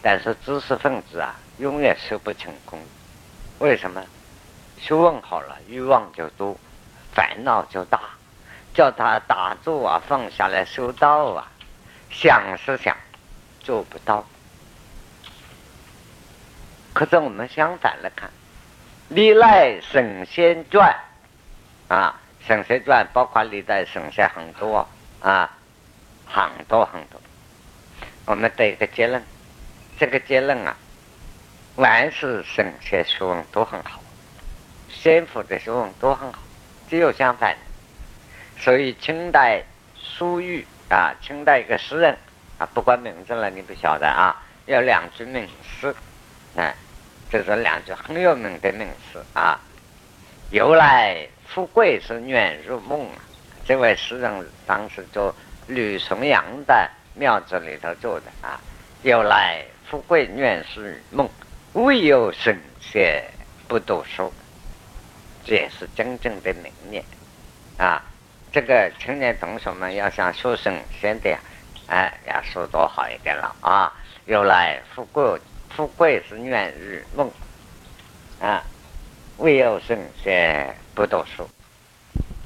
[0.00, 2.78] 但是知识分子啊，永远修不成功。
[3.58, 4.04] 为什么？
[4.78, 6.56] 学问好了，欲望就多，
[7.12, 8.00] 烦恼就大。
[8.74, 11.50] 叫他打坐啊，放下来修道啊，
[12.10, 12.96] 想是想，
[13.60, 14.24] 做不到。
[16.92, 18.28] 可是我们相反来看，
[19.08, 20.94] 《历来神仙传》
[21.94, 24.86] 啊，《神仙传》包括历代神仙很多。
[25.20, 25.50] 啊，
[26.26, 27.18] 很多很多，
[28.26, 29.24] 我们得一个结论，
[29.98, 30.76] 这个结论啊，
[31.76, 34.02] 凡是神仙学问都很好，
[34.90, 36.38] 仙佛的学问都很好，
[36.90, 37.56] 只有相反。
[38.58, 39.62] 所以清代
[39.96, 42.14] 苏玉啊，清代一个诗人
[42.58, 45.96] 啊，不管名字了，你不晓得啊，有两句名诗，
[46.54, 46.74] 哎，
[47.34, 49.58] 这是两句很有名的名诗啊，
[50.52, 53.18] 由来富贵是远入梦啊。
[53.66, 55.34] 这位诗人当时做
[55.66, 58.60] 吕崇阳的庙子里头做的啊，
[59.02, 61.28] 有来富贵愿是梦，
[61.72, 63.24] 唯有神仙
[63.66, 64.32] 不读书，
[65.44, 67.02] 这也是真正的名言
[67.78, 68.00] 啊！
[68.52, 71.36] 这个青年同学们要想学生先得，
[71.88, 73.92] 哎，要说多好一点了啊！
[74.26, 75.40] 由来富贵，
[75.76, 77.28] 富贵是愿日梦
[78.40, 78.62] 啊，
[79.38, 81.48] 唯有神仙不读书。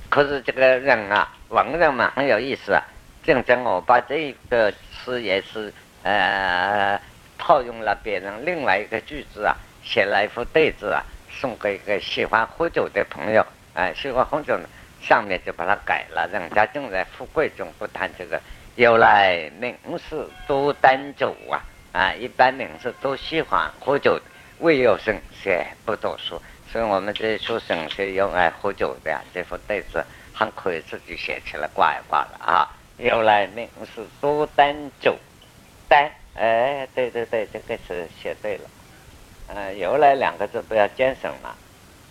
[0.09, 2.83] 可是这个人啊，文人嘛很有意思啊。
[3.23, 5.71] 正正我把这个词也是
[6.03, 6.99] 呃
[7.37, 13.45] 套用了别人另外一个句子啊，写了一副对子啊，送给一个喜欢喝酒的朋友。
[13.75, 14.67] 哎，喜欢喝酒呢，
[15.03, 16.27] 上面就把它改了。
[16.33, 18.41] 人家正在富贵中不谈这个，
[18.77, 21.61] 有来名士多单酒啊
[21.99, 24.21] 啊，一般名士都喜欢喝酒，
[24.61, 26.41] 唯有神仙不读书。
[26.71, 32.71] 所以我们这书生是用爱喝酒的，这副对子还可以自己写起来挂一挂的啊。
[32.99, 35.17] 由来名是多丹酒，
[35.89, 38.71] 丹，哎，对对对，这个是写对了。
[39.49, 41.57] 呃，由来两个字不要减省嘛，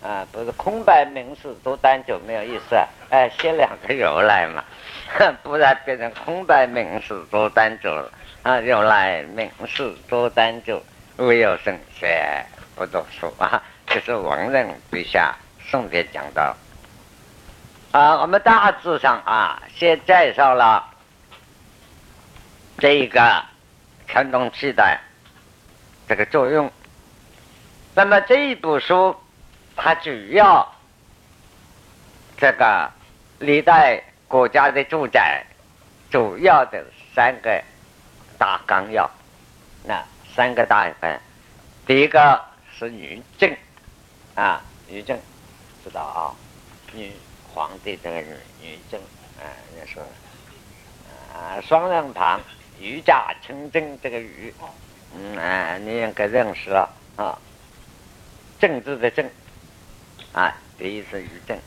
[0.06, 4.62] 啊，不是空白名是多丹酒没有意思啊，哎，写两个由来嘛，
[5.42, 8.12] 不然变成空白名是多丹酒了
[8.48, 8.60] 啊。
[8.62, 10.82] 用来名是多丹酒，
[11.16, 13.62] 唯有圣贤不读书啊。
[13.86, 15.34] 这是文人笔下
[15.66, 16.56] 送别讲到
[17.92, 20.84] 啊，我们大致上啊，先介绍了
[22.78, 23.44] 这一个
[24.06, 24.98] 传动器的
[26.06, 26.70] 这个作用。
[27.94, 29.14] 那么这一部书，
[29.76, 30.66] 它主要
[32.36, 32.90] 这个
[33.38, 35.44] 历代国家的住宅
[36.10, 36.84] 主要的
[37.14, 37.62] 三个
[38.38, 39.10] 大纲要，
[39.84, 41.20] 那三个大纲，
[41.86, 42.42] 第一个
[42.78, 43.54] 是女政。
[44.34, 45.18] 啊，女正，
[45.82, 46.30] 知道啊？
[46.92, 47.12] 女
[47.52, 49.00] 皇帝这个女女政，
[49.40, 49.42] 啊，
[49.74, 50.00] 你说，
[51.34, 52.40] 啊，双人旁，
[52.78, 54.54] 御驾亲征这个御，
[55.16, 57.36] 嗯啊，你应该认识了啊。
[58.60, 59.28] 政治的政，
[60.32, 61.58] 啊，第一是御正，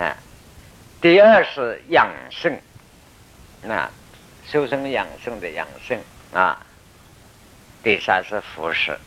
[0.00, 0.16] 啊，
[1.00, 2.56] 第二是养生，
[3.68, 3.90] 啊，
[4.52, 5.98] 修身养生的养生
[6.34, 6.60] 啊，
[7.82, 8.98] 第三是服饰。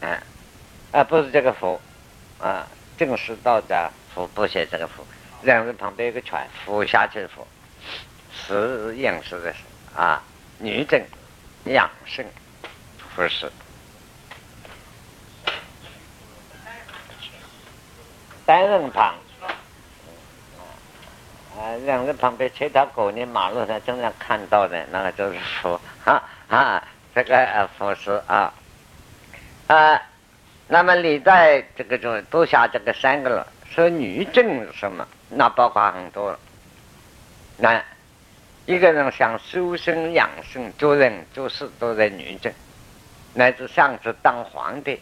[0.00, 0.18] 啊，
[0.90, 1.80] 啊，不是这个福，
[2.40, 2.66] 啊，
[2.98, 5.06] 正是道家福不写这个福，
[5.42, 7.46] 两人旁边有个泉，福下去的福，
[8.32, 9.60] 食饮食的食
[9.96, 10.20] 啊，
[10.58, 11.00] 女正
[11.66, 12.26] 养生
[13.14, 13.48] 服饰。
[18.44, 19.14] 单人旁，
[21.56, 26.82] 啊，两个旁边其他过年马路上经常看到的那个就是佛，啊啊，
[27.14, 28.52] 这个佛是啊
[29.68, 30.02] 啊，
[30.66, 35.06] 那么历代这个就都下这个三个了，说女正什么？
[35.28, 36.36] 那包括很多，
[37.56, 37.82] 那
[38.66, 42.52] 一个人想修身养性、做人做事都在女正，
[43.32, 45.00] 乃至上至当皇帝，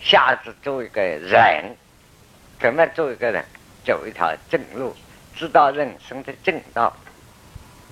[0.00, 1.76] 下至做一个人。
[2.58, 3.44] 怎么做一个人，
[3.84, 4.92] 走一条正路，
[5.38, 6.92] 知道人生的正道，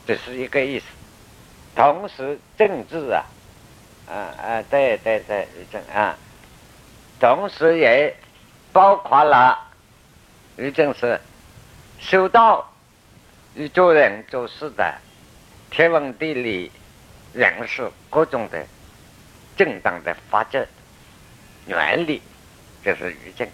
[0.04, 0.86] 这是一个意思。
[1.76, 3.24] 同时，政治啊，
[4.08, 6.16] 啊啊，对对对，正啊，
[7.20, 8.16] 同时也
[8.72, 9.56] 包括了，
[10.56, 11.20] 于正是
[12.00, 12.68] 修道
[13.54, 14.98] 与做人做事的
[15.70, 16.72] 天文地理
[17.32, 18.66] 人事各种的
[19.56, 20.66] 正当的法则
[21.68, 22.20] 原理，
[22.82, 23.48] 这是于正。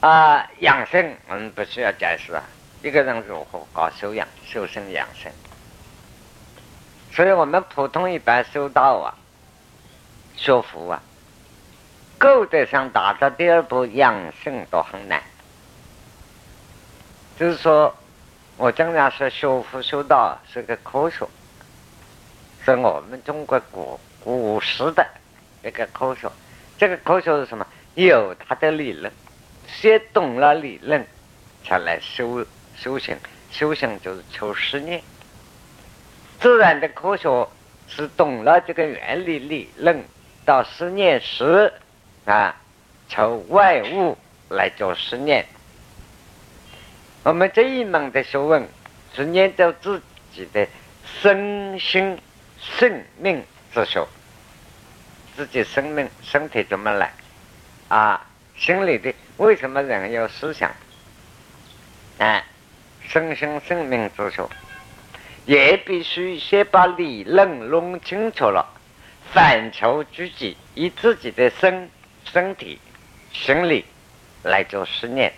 [0.00, 2.42] 啊，养生我们不需要解释啊。
[2.82, 5.30] 一个人如何搞修养、修身养生？
[7.12, 9.12] 所以我们普通一般修道啊、
[10.36, 11.02] 修福啊，
[12.16, 15.22] 够得上达到第二步养生都很难。
[17.38, 17.94] 就是说，
[18.56, 21.28] 我经常说修福修道是个科学，
[22.64, 25.06] 是我们中国古古时的
[25.62, 26.26] 一个科学。
[26.78, 27.66] 这个科学是什么？
[27.96, 29.12] 有它的理论。
[29.72, 31.06] 先懂了理论，
[31.64, 32.46] 才来修
[32.76, 33.16] 修行。
[33.50, 35.02] 修行就是求实念。
[36.38, 37.48] 自然的科学
[37.88, 40.04] 是懂了这个原理理论，
[40.44, 41.72] 到实验时
[42.24, 42.54] 啊，
[43.08, 44.16] 求外物
[44.48, 45.46] 来做实验。
[47.24, 48.66] 我们这一门的学问
[49.14, 50.00] 是念着自
[50.32, 50.66] 己的
[51.20, 52.18] 身心
[52.58, 53.44] 生命
[53.74, 54.06] 之学，
[55.36, 57.12] 自己生命身体怎么来
[57.88, 58.26] 啊？
[58.60, 59.12] 心里的。
[59.38, 60.70] 为什么人有思想？
[62.18, 62.44] 哎，
[63.08, 64.50] 生生生命之说，
[65.46, 68.66] 也必须先把理论弄清楚了，
[69.32, 71.88] 反求诸己，以自己的身、
[72.26, 72.78] 身体、
[73.32, 73.86] 心理
[74.42, 75.32] 来做实验。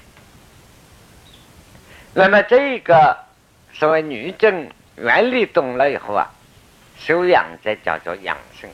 [2.13, 3.17] 那么这个
[3.73, 6.29] 所谓女正原理懂了以后啊，
[6.99, 8.69] 修养才叫做养生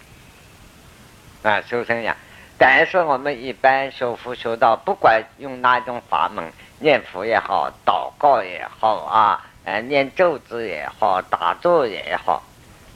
[1.42, 2.16] 啊，修身养。
[2.61, 12.43] 但是我们一般修佛修道，不管用哪种法门，念佛也好，祷告也好啊，呃，念咒子也好，打坐也好，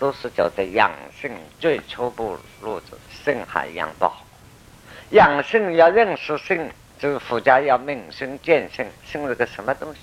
[0.00, 4.24] 都是叫做养生最初步路子，生还养不好。
[5.10, 10.00] 养生要认识生，就是佛家要明生见生，生是个什么东西？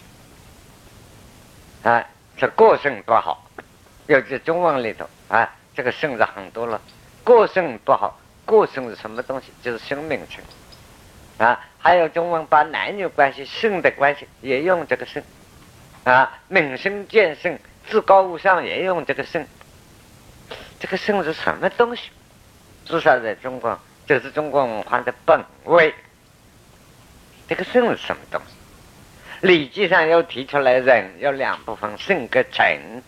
[1.89, 2.05] 啊，
[2.37, 3.45] 是过性不好，
[4.07, 6.79] 尤其中文里头啊，这个生字很多了，
[7.25, 8.18] 过性不好。
[8.49, 9.53] 过生是什么东西？
[9.61, 10.43] 就是生命生
[11.37, 11.63] 啊！
[11.77, 15.21] 还有中文把男女关系、性的关系也用这个生
[16.03, 19.45] 啊，命生见生，至高无上也用这个生。
[20.79, 22.09] 这个生是什么东西？
[22.85, 25.93] 至少在中国，这是中国文化的本位。
[27.47, 29.45] 这个生是什么东西？
[29.47, 33.03] 《礼记》上又提出来，人有两部分，性跟情。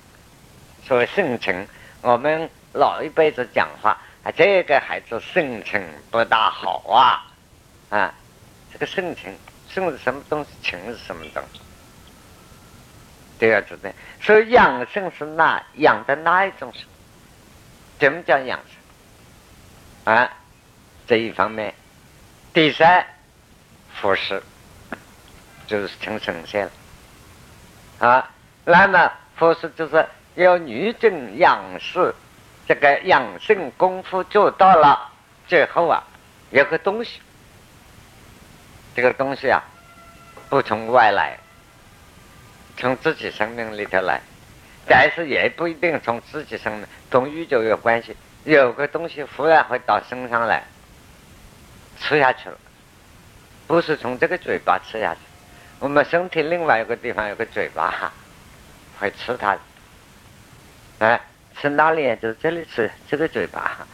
[0.86, 1.68] 所谓性情，
[2.02, 4.00] 我们老一辈子讲话。
[4.24, 7.26] 啊，这个孩子性情不大好啊！
[7.90, 8.14] 啊，
[8.72, 9.36] 这个性情，
[9.68, 10.50] 性是什么东西？
[10.62, 11.60] 情是什么东西？
[13.40, 13.90] 都要知道。
[14.22, 16.84] 所以养生是哪养的哪一种生？
[17.98, 18.60] 怎么叫养
[20.06, 20.14] 生？
[20.14, 20.32] 啊，
[21.08, 21.74] 这一方面。
[22.54, 23.04] 第三，
[23.96, 24.44] 服饰
[25.66, 28.08] 就是成神仙了。
[28.08, 28.30] 啊，
[28.66, 30.06] 那么服饰就是
[30.36, 32.14] 要女正养士。
[32.72, 35.12] 这个养生功夫做到了，
[35.46, 36.02] 最后啊，
[36.52, 37.20] 有个东西，
[38.96, 39.62] 这个东西啊，
[40.50, 41.38] 不从外来，
[42.78, 44.22] 从自己生命里头来，
[44.88, 48.16] 但是也不一定从自己生命，同宇宙有关系。
[48.46, 50.64] 有个东西忽然会到身上来，
[52.00, 52.58] 吃下去了，
[53.68, 55.20] 不是从这个嘴巴吃下去，
[55.80, 58.14] 我们身体另外一个地方有个嘴巴，
[58.98, 59.58] 会吃它，
[61.00, 61.20] 哎。
[61.60, 62.16] 吃哪里？
[62.22, 63.86] 就这里吃，这个嘴巴，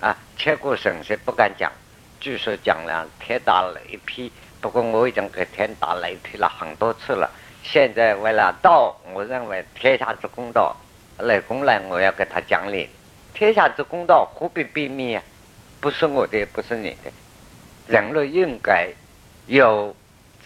[0.00, 1.70] 啊，切过神仙不敢讲，
[2.20, 7.30] 据说讲了天打雷劈，不过我已经给天打雷劈了很多次了。
[7.62, 10.76] 现在为了道，我认为天下之公道，
[11.18, 12.88] 来公来我要给他讲理。
[13.34, 15.22] 天下之公道何必秘密啊？
[15.80, 17.10] 不是我的，不是你的，
[17.86, 18.88] 人类应该
[19.46, 19.94] 有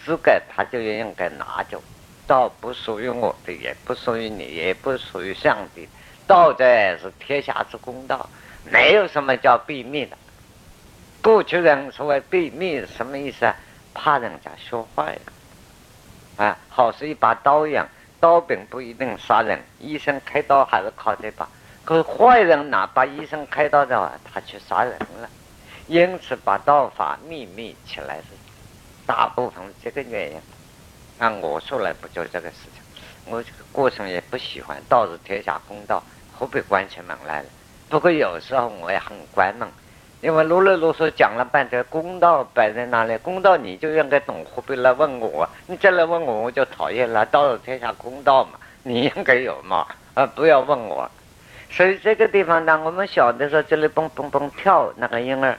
[0.03, 1.81] 资格，他就应该拿走。
[2.27, 5.87] 道不属于我的，也不属于你，也不属于上帝。
[6.27, 6.65] 道德
[6.97, 8.29] 是天下之公道，
[8.71, 10.17] 没有什么叫秘密的。
[11.21, 13.55] 过去人所谓秘密什么意思啊？
[13.93, 17.87] 怕人家学坏了，啊，好似一把刀一样，
[18.19, 21.47] 刀柄不一定杀人，医生开刀还是靠这把。
[21.85, 25.29] 可是坏人哪把医生开刀的话，他去杀人了，
[25.87, 28.25] 因此把道法秘密起来是
[29.05, 30.41] 大部分这个原因。
[31.19, 32.83] 按我说来不就这个事情？
[33.27, 36.03] 我这个过程也不喜欢，道是天下公道，
[36.37, 37.47] 何必关起门来了？
[37.89, 39.67] 不过有时候我也很关门。
[40.21, 45.47] 因为啰里啰嗦讲了半天，公道摆在那里，公道你就应该懂，何必来问我？
[45.67, 47.23] 你再来问我，我就讨厌了。
[47.27, 51.11] 到了天下公道嘛，你应该有嘛，啊，不要问我。
[51.69, 55.55] 所以这个地方呢，我们小的时候这里蹦蹦蹦跳那个婴儿，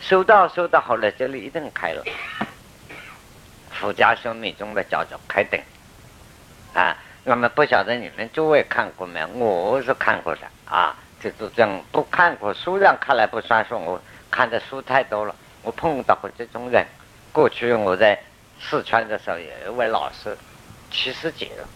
[0.00, 2.02] 收到收到好了，这里一定开了。
[3.70, 5.60] 富家兄弟中的叫做开灯，
[6.72, 9.28] 啊，那么不晓得你们诸位看过没有？
[9.28, 10.94] 我是看过的啊。
[11.20, 13.98] 就是这样，不看过书上看来不算数，我
[14.30, 15.34] 看的书太多了。
[15.62, 16.84] 我碰到过这种人。
[17.32, 18.18] 过去我在
[18.60, 20.36] 四川的时候，有一位老师，
[20.90, 21.66] 七十几了。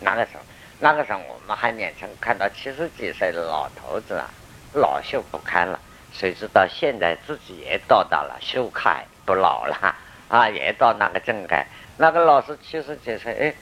[0.00, 0.40] 那个时候，
[0.80, 4.30] 那个时候我们还年轻，看到七十几岁的老头子啊，
[4.72, 5.78] 老朽不堪了。
[6.10, 9.94] 谁知道现在自己也到达了秀凯不老了
[10.28, 11.66] 啊，也到那个正该。
[11.98, 13.54] 那个老师七十几岁，哎，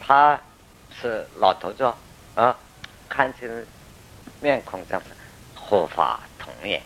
[0.00, 0.40] 他
[1.00, 1.84] 是老头子
[2.34, 2.56] 啊，
[3.08, 3.48] 看起。
[4.40, 5.00] 面孔上
[5.54, 6.82] 合法同颜，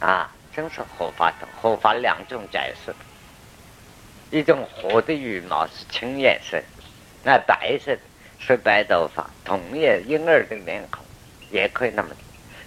[0.00, 2.94] 啊，真是合法同合法两种解释。
[4.30, 6.62] 一种活的羽毛是青颜色，
[7.22, 8.00] 那白色的
[8.38, 11.04] 是白头发，同颜婴儿的面孔
[11.50, 12.08] 也可以那么。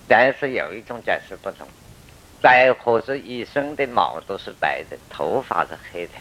[0.08, 1.68] 但是有一种解释不同，
[2.40, 6.14] 白猴子一身的毛都是白的，头发是黑的，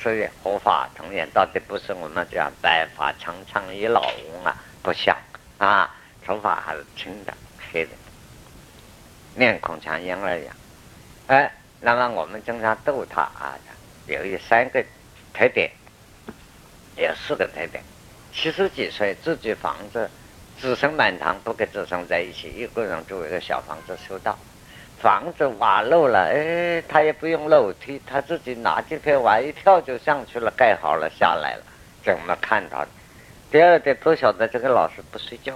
[0.00, 5.16] 所以佛法同颜到底不是我们讲白发苍苍一老翁啊，不像
[5.58, 5.94] 啊。
[6.24, 7.32] 头发还是青的、
[7.72, 7.90] 黑的，
[9.34, 10.54] 面孔像婴儿一样。
[11.26, 13.56] 哎，那么我们经常逗他啊，
[14.06, 14.84] 有一三个
[15.32, 15.70] 特点，
[16.96, 17.82] 有四个特点。
[18.30, 20.10] 七十几岁自己房子，
[20.60, 24.38] 子孙满堂，不跟子孙在一起，一个人住一个小房子修道。
[25.00, 31.62] 房子瓦漏了，哎，他也不用楼梯，他自己拿几片瓦一跳就上去了，盖好了下来了。
[32.02, 32.88] 怎么看到的？
[33.50, 35.54] 第二点都晓得这个老师不睡觉。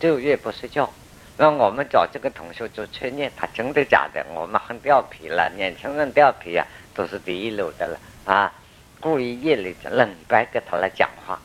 [0.00, 0.88] 昼夜不睡觉，
[1.36, 4.24] 那我们找这个同学就确认他真的假的。
[4.32, 8.52] 我们很调皮了，年轻人调皮啊，都是第一流的了啊！
[9.00, 11.40] 故意夜里冷白给他来讲话，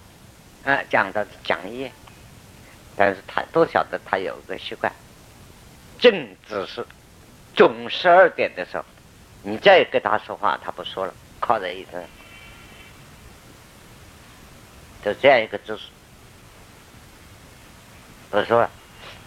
[0.65, 1.91] 啊，讲的讲夜，
[2.95, 4.91] 但是他都晓得他有个习惯，
[6.03, 6.85] 正只是
[7.55, 8.83] 中十二点的时候，
[9.41, 12.03] 你再跟他说话，他不说了，靠在椅子上，
[15.05, 15.83] 就这样一个姿势。
[18.31, 18.69] 我说，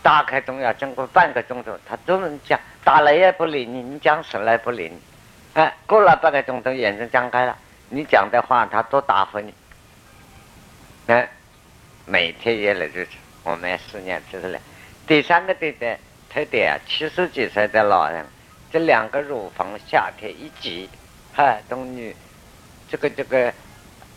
[0.02, 5.00] 打开中药经过半个钟头，他都能讲，打了也不理你，你讲什么也不理你。
[5.54, 7.56] 哎，过了半个钟头，眼睛张开了，
[7.88, 9.54] 你讲的话他都答复你。
[11.06, 11.26] 哎，
[12.04, 13.12] 每天也来如此，
[13.44, 14.60] 我们思念就是了。
[15.06, 15.98] 第三个特点，
[16.36, 18.26] 特点，七十几岁的老人，
[18.70, 20.86] 这两个乳房夏天一挤，
[21.34, 22.14] 哈，跟女
[22.90, 23.50] 这个这个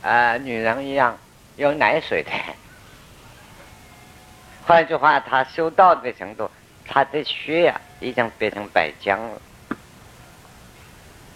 [0.02, 1.18] 啊女人一样
[1.56, 2.30] 有奶水的。
[4.68, 6.52] 换句话，他修道的程度，
[6.86, 9.42] 他的血呀已经变成白浆了。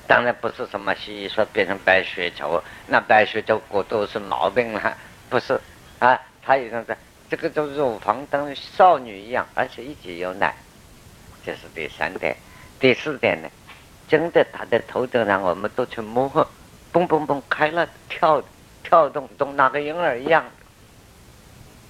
[0.05, 4.97] 当然不是什么西医说变成白血球，那白血球过多是毛病了，
[5.31, 5.57] 不是
[5.99, 6.19] 啊？
[6.41, 6.97] 他已经在
[7.29, 10.53] 这个就乳房当少女一样，而且一直有奶，
[11.45, 12.35] 这是第三点。
[12.79, 13.49] 第四点呢，
[14.07, 16.29] 真的他的头顶上我们都去摸，
[16.91, 18.43] 嘣嘣嘣开了，跳
[18.83, 20.45] 跳动，跟那个婴儿一样。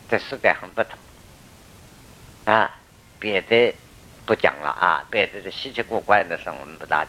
[0.09, 0.91] 这四点很不同。
[2.45, 2.69] 啊，
[3.19, 3.73] 别的
[4.25, 7.05] 不讲了啊，别的稀奇古怪的事我们不大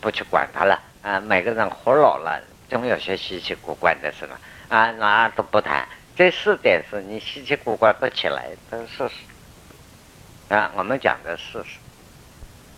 [0.00, 1.20] 不去管它了啊。
[1.20, 5.86] 每个人活老了，总有些稀奇古怪的事嘛啊，那都不谈。
[6.16, 9.14] 这四点是你稀奇古怪不起来的事实
[10.48, 10.72] 啊。
[10.76, 11.78] 我们讲的事实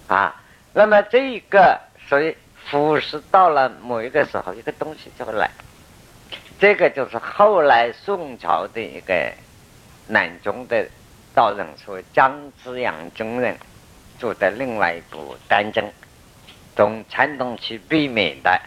[0.06, 0.42] 啊。
[0.72, 5.50] 那么这一个，所以腐蚀到了某一个时候，一个东西就会来。
[6.58, 9.32] 这个就是后来宋朝的一个
[10.08, 10.86] 南中的。
[11.32, 13.56] 道人说张之阳中人
[14.18, 15.80] 做的另外一部单经，
[16.74, 18.60] 从传统去避免的，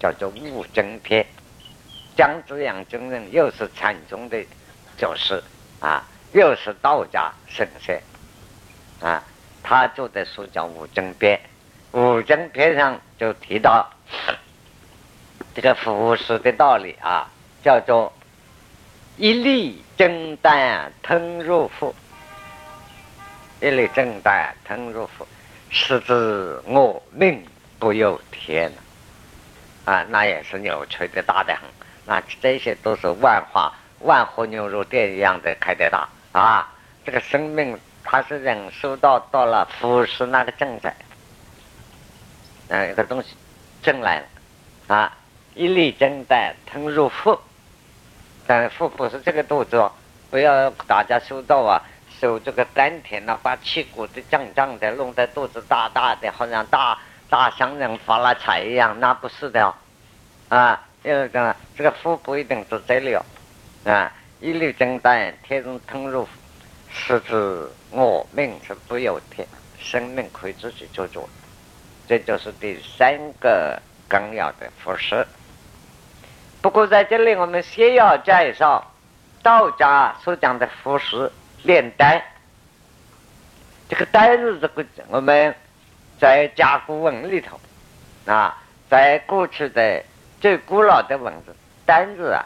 [0.00, 1.22] 叫做《物证篇》。
[2.16, 4.42] 张之阳中人又是禅宗的
[4.96, 5.44] 祖师
[5.78, 6.02] 啊，
[6.36, 7.98] 又是道家圣贤
[9.00, 9.24] 啊，
[9.62, 11.40] 他做的书叫《物证篇》。
[11.98, 13.90] 《物证篇》上就提到
[15.54, 17.30] 这个服食的道理啊，
[17.64, 18.12] 叫做。
[19.16, 21.94] 一粒真丹吞入腹，
[23.62, 25.26] 一粒真丹吞入腹，
[25.70, 27.42] 食之我命
[27.78, 28.70] 不由天
[29.86, 31.62] 啊，那也是扭曲的大的很。
[32.04, 36.06] 那这些都是万花万和牛肉店一样的开的大
[36.40, 36.68] 啊！
[37.04, 40.94] 这个生命它是忍受到到了腐蚀那个正在，
[42.68, 43.34] 嗯，一个东西
[43.82, 44.26] 正来了
[44.94, 45.16] 啊，
[45.54, 47.38] 一粒正在吞入腹，
[48.46, 49.90] 但腹不是这个肚子，
[50.30, 51.82] 不要大家收到啊，
[52.20, 56.98] 收这个丹田啊，把气鼓的胀胀的，弄得肚子大大的，好像大
[57.30, 59.74] 大商人发了财一样，那不是的
[60.48, 60.82] 啊。
[61.04, 63.14] 就是讲，这个腹不一定是这里，
[63.84, 66.28] 啊，一粒真丹，天中吞入，
[66.90, 69.46] 是指我命是不由天，
[69.78, 71.28] 生命可以自己做主，
[72.06, 75.26] 这就是第三个纲要的服饰。
[76.60, 78.92] 不过在这里，我们先要介绍
[79.42, 81.30] 道家所讲的服饰
[81.62, 82.22] 炼丹。
[83.88, 85.54] 这个丹字这个，我们
[86.20, 87.58] 在甲骨文里头，
[88.26, 90.02] 啊，在过去的。
[90.38, 91.56] 最古老的文字
[91.86, 92.44] “单”字啊，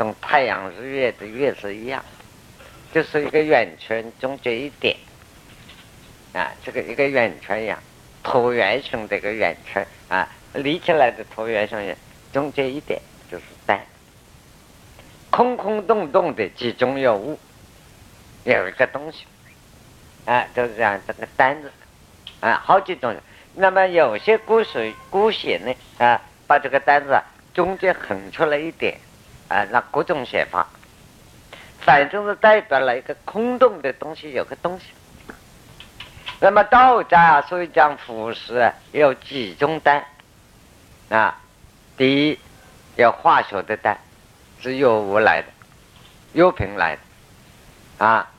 [0.00, 2.02] 跟太阳、日月的“月”是一样，
[2.90, 4.96] 就是一个圆圈中间一点
[6.32, 7.78] 啊，这个一个圆圈一样，
[8.24, 11.94] 椭圆形的一个圆圈啊，立起来的椭圆形，
[12.32, 12.98] 中间一点
[13.30, 13.78] 就是单，
[15.28, 17.38] 空空洞洞的其中有物，
[18.44, 19.26] 有一个东西
[20.24, 21.70] 啊，就是这样这个“单”子
[22.40, 23.14] 啊，好几种。
[23.54, 24.78] 那么有些古书
[25.10, 26.22] 古写呢啊。
[26.46, 27.22] 把这个单子啊
[27.54, 28.98] 中间横出来一点，
[29.50, 30.66] 啊，那各种写法，
[31.80, 34.86] 反正是代表了一个空洞的东西，有个东西。
[36.40, 40.02] 那么道家所以讲服饰有几种丹
[41.10, 41.38] 啊？
[41.98, 42.38] 第一，
[42.96, 43.98] 有化学的丹，
[44.62, 45.48] 是有物来的，
[46.32, 48.30] 有品来的啊。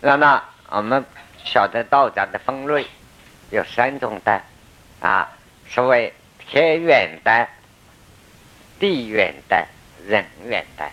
[0.00, 1.04] 那么我们
[1.44, 2.86] 晓得道家的分类
[3.50, 4.44] 有三种丹
[5.00, 5.28] 啊，
[5.68, 6.12] 所谓。
[6.52, 7.48] 天元丹、
[8.80, 9.64] 地元丹、
[10.06, 10.88] 人元的，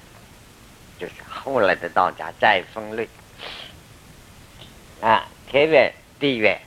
[1.00, 3.08] 就是后来的道家再分类
[5.02, 5.28] 啊。
[5.50, 6.60] 天元、地元、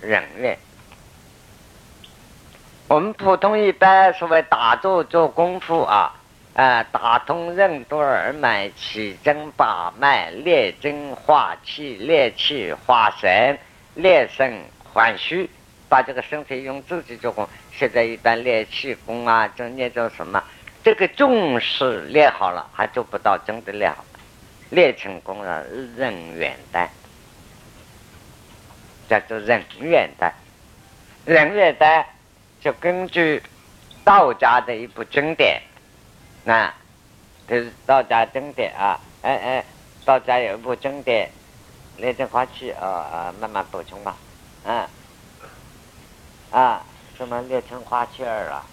[0.00, 0.58] 人元，
[2.88, 6.14] 我们普通一般所谓打坐做功夫啊，
[6.54, 13.58] 啊，打通任督二脉，起针把脉，列针化气，列气化神，
[13.94, 14.62] 列神
[14.92, 15.50] 缓虚。
[15.88, 20.42] 把这个身体用自己做功，现在一般练气功啊，就练成什么？
[20.82, 24.20] 这个重视练好了，还做不到真的练好了。
[24.70, 25.62] 练成功了，
[25.96, 26.88] 人元丹，
[29.08, 30.32] 叫做人元丹。
[31.24, 32.04] 人元丹
[32.60, 33.42] 就根据
[34.02, 35.62] 道家的一部经典，
[36.42, 36.72] 那
[37.46, 39.64] 这是道家经典啊，哎哎，
[40.04, 41.30] 道家有一部经典，
[41.98, 44.16] 练成花气啊啊，慢慢补充吧，
[44.64, 44.88] 嗯。
[46.50, 46.82] 啊，
[47.16, 48.64] 什么列成花气儿啊，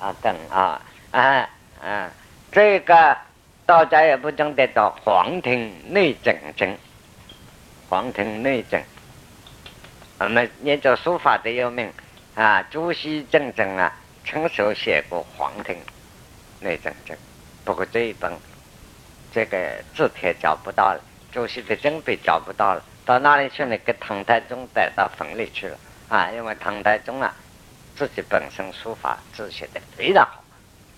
[0.00, 0.80] 啊等啊，
[1.10, 1.48] 啊
[1.82, 2.10] 啊，
[2.52, 3.16] 这个
[3.64, 6.76] 道家也不讲得到黄庭内诊经，
[7.88, 8.82] 黄庭内诊，
[10.18, 11.90] 我们念着书法的有名
[12.34, 13.92] 啊，朱熹正正啊，
[14.24, 15.76] 亲手写过黄庭
[16.60, 17.16] 内诊经，
[17.64, 18.32] 不过这一本
[19.32, 21.00] 这个字帖找不到了，
[21.32, 23.76] 朱熹的真笔找不到了，到哪里去了？
[23.78, 25.78] 给唐太宗带到坟里去了。
[26.08, 27.34] 啊，因为唐太宗啊，
[27.94, 30.42] 自己本身书法字写的非常好，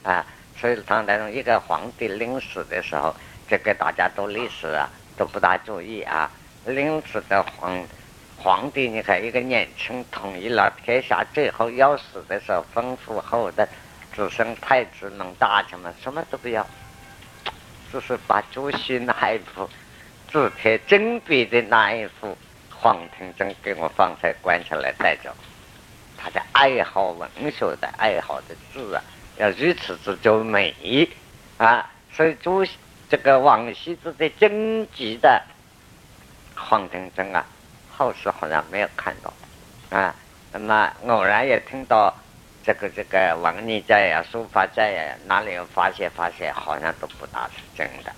[0.03, 0.24] 啊，
[0.57, 3.14] 所以唐太宗一个皇帝临死的时候，
[3.48, 6.30] 这个大家都历史啊都不大注意啊。
[6.66, 7.82] 临死的皇
[8.36, 13.68] 皇帝，你看一个年轻统一了天下，最后要死的时候，吩咐后的
[14.14, 16.66] 子孙太子弄、大臣们什么都不要，
[17.90, 19.68] 只是把朱熹那一幅
[20.30, 22.36] 字帖真笔的那一幅。
[22.82, 25.30] 黄庭珍给我放在棺材来带走，
[26.16, 29.03] 他的爱好文学的爱好的字啊，
[29.41, 31.09] 要如此之就美
[31.57, 31.91] 啊！
[32.12, 32.62] 所以朱
[33.09, 35.43] 这个王羲之的真迹的
[36.55, 37.47] 黄庭珍啊，
[37.97, 39.32] 后世好像没有看到
[39.97, 40.14] 啊。
[40.53, 42.14] 那么偶然也听到
[42.62, 48.12] 这个这个王逆在呀、书法在呀，哪里有发现发现，好像都不大是真的。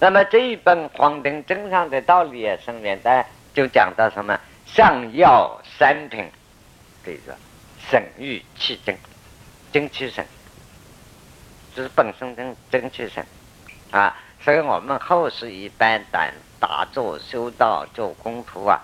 [0.00, 6.24] 那么这一本《黄庭真上的道理》啊，上面的就讲到什么上药三品，
[7.04, 7.36] 这个
[7.90, 8.96] 神欲气真，
[9.74, 10.24] 精气神，
[11.74, 13.26] 就是本身真真气神
[13.90, 14.16] 啊。
[14.40, 18.80] 所以我们后世一般打打坐修道做功夫啊，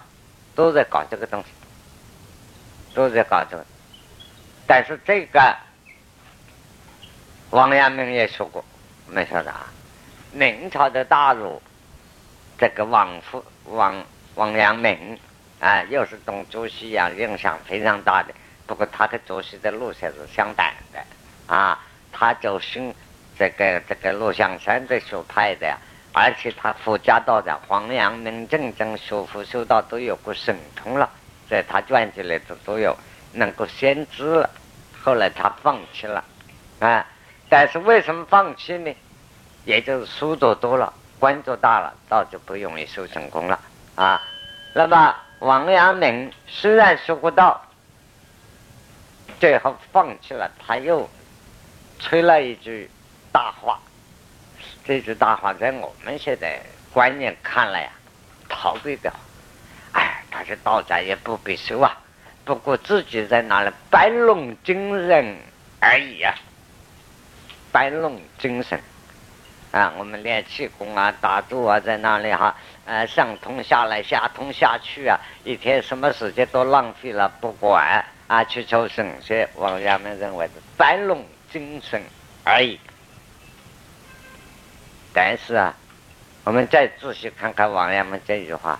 [0.56, 1.46] 都在搞这个东西，
[2.92, 3.64] 都在搞这个。
[4.66, 5.56] 但是这个
[7.50, 8.64] 王阳明也说过，
[9.06, 9.72] 没说的啊。
[10.32, 11.62] 明朝的大儒，
[12.58, 15.16] 这个王夫王王阳明
[15.60, 18.34] 啊，又是同主席一样影响非常大的。
[18.70, 21.00] 不过他跟主席的路线是相反的
[21.52, 21.76] 啊，
[22.12, 22.94] 他就信
[23.36, 25.76] 这个这个陆象山的学派的，
[26.12, 31.10] 而且他附加到的黄阳明真正学佛修道都有个神通了，
[31.48, 32.96] 在他传记里头都有
[33.32, 34.48] 能够先知了。
[35.02, 36.22] 后来他放弃了
[36.78, 37.04] 啊，
[37.48, 38.96] 但是为什么放弃呢？
[39.64, 43.58] 也就是书读多了，官做大了，道就不容易修成功了
[43.96, 44.22] 啊。
[44.74, 45.16] 那么。
[45.40, 47.64] 王阳明虽然学过道，
[49.40, 51.08] 最后放弃了，他又
[51.98, 52.90] 吹了一句
[53.32, 53.80] 大话。
[54.84, 56.60] 这句大话在我们现在
[56.92, 57.90] 观念看来呀，
[58.50, 59.10] 逃避掉。
[59.92, 61.98] 哎，他是道家也不必修啊，
[62.44, 65.38] 不过自己在那里摆弄精神
[65.80, 66.34] 而已啊，
[67.72, 68.78] 摆弄精神。
[69.72, 79.48] 啊，我们练气功啊，打坐啊，在那里哈，呃，上通下来，下通下去啊，一天什么时间都浪费了，不管啊，去求神仙。
[79.56, 82.00] 王阳明认为是摆弄精神
[82.44, 82.78] 而已。
[85.12, 85.74] 但是啊，
[86.44, 88.78] 我们再仔细看看王阳明这句话，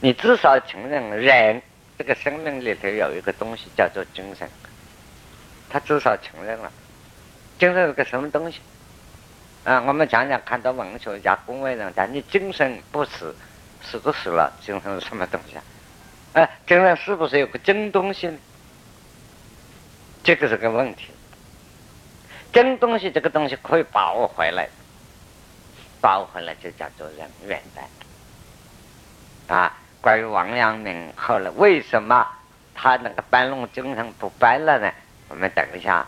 [0.00, 1.60] 你至少承认人
[1.98, 4.48] 这个生命里头有一个东西叫做精神，
[5.68, 6.72] 他至少承认了，
[7.58, 8.60] 精神是个什么东西？
[9.64, 13.36] 啊，我们讲讲，看到文学家恭维人家，你精神不死，
[13.82, 15.64] 死都死了，精神是什么东西啊？
[16.32, 18.30] 哎，精神是不是有个真东西？
[20.28, 21.06] 这个是个问题。
[22.52, 24.68] 真东西，这个东西可以把握回来，
[26.02, 29.54] 把握回来就叫做人缘的。
[29.54, 32.28] 啊，关于王阳明后来为什么
[32.74, 34.92] 他那个搬弄精神不搬了呢？
[35.30, 36.06] 我们等一下。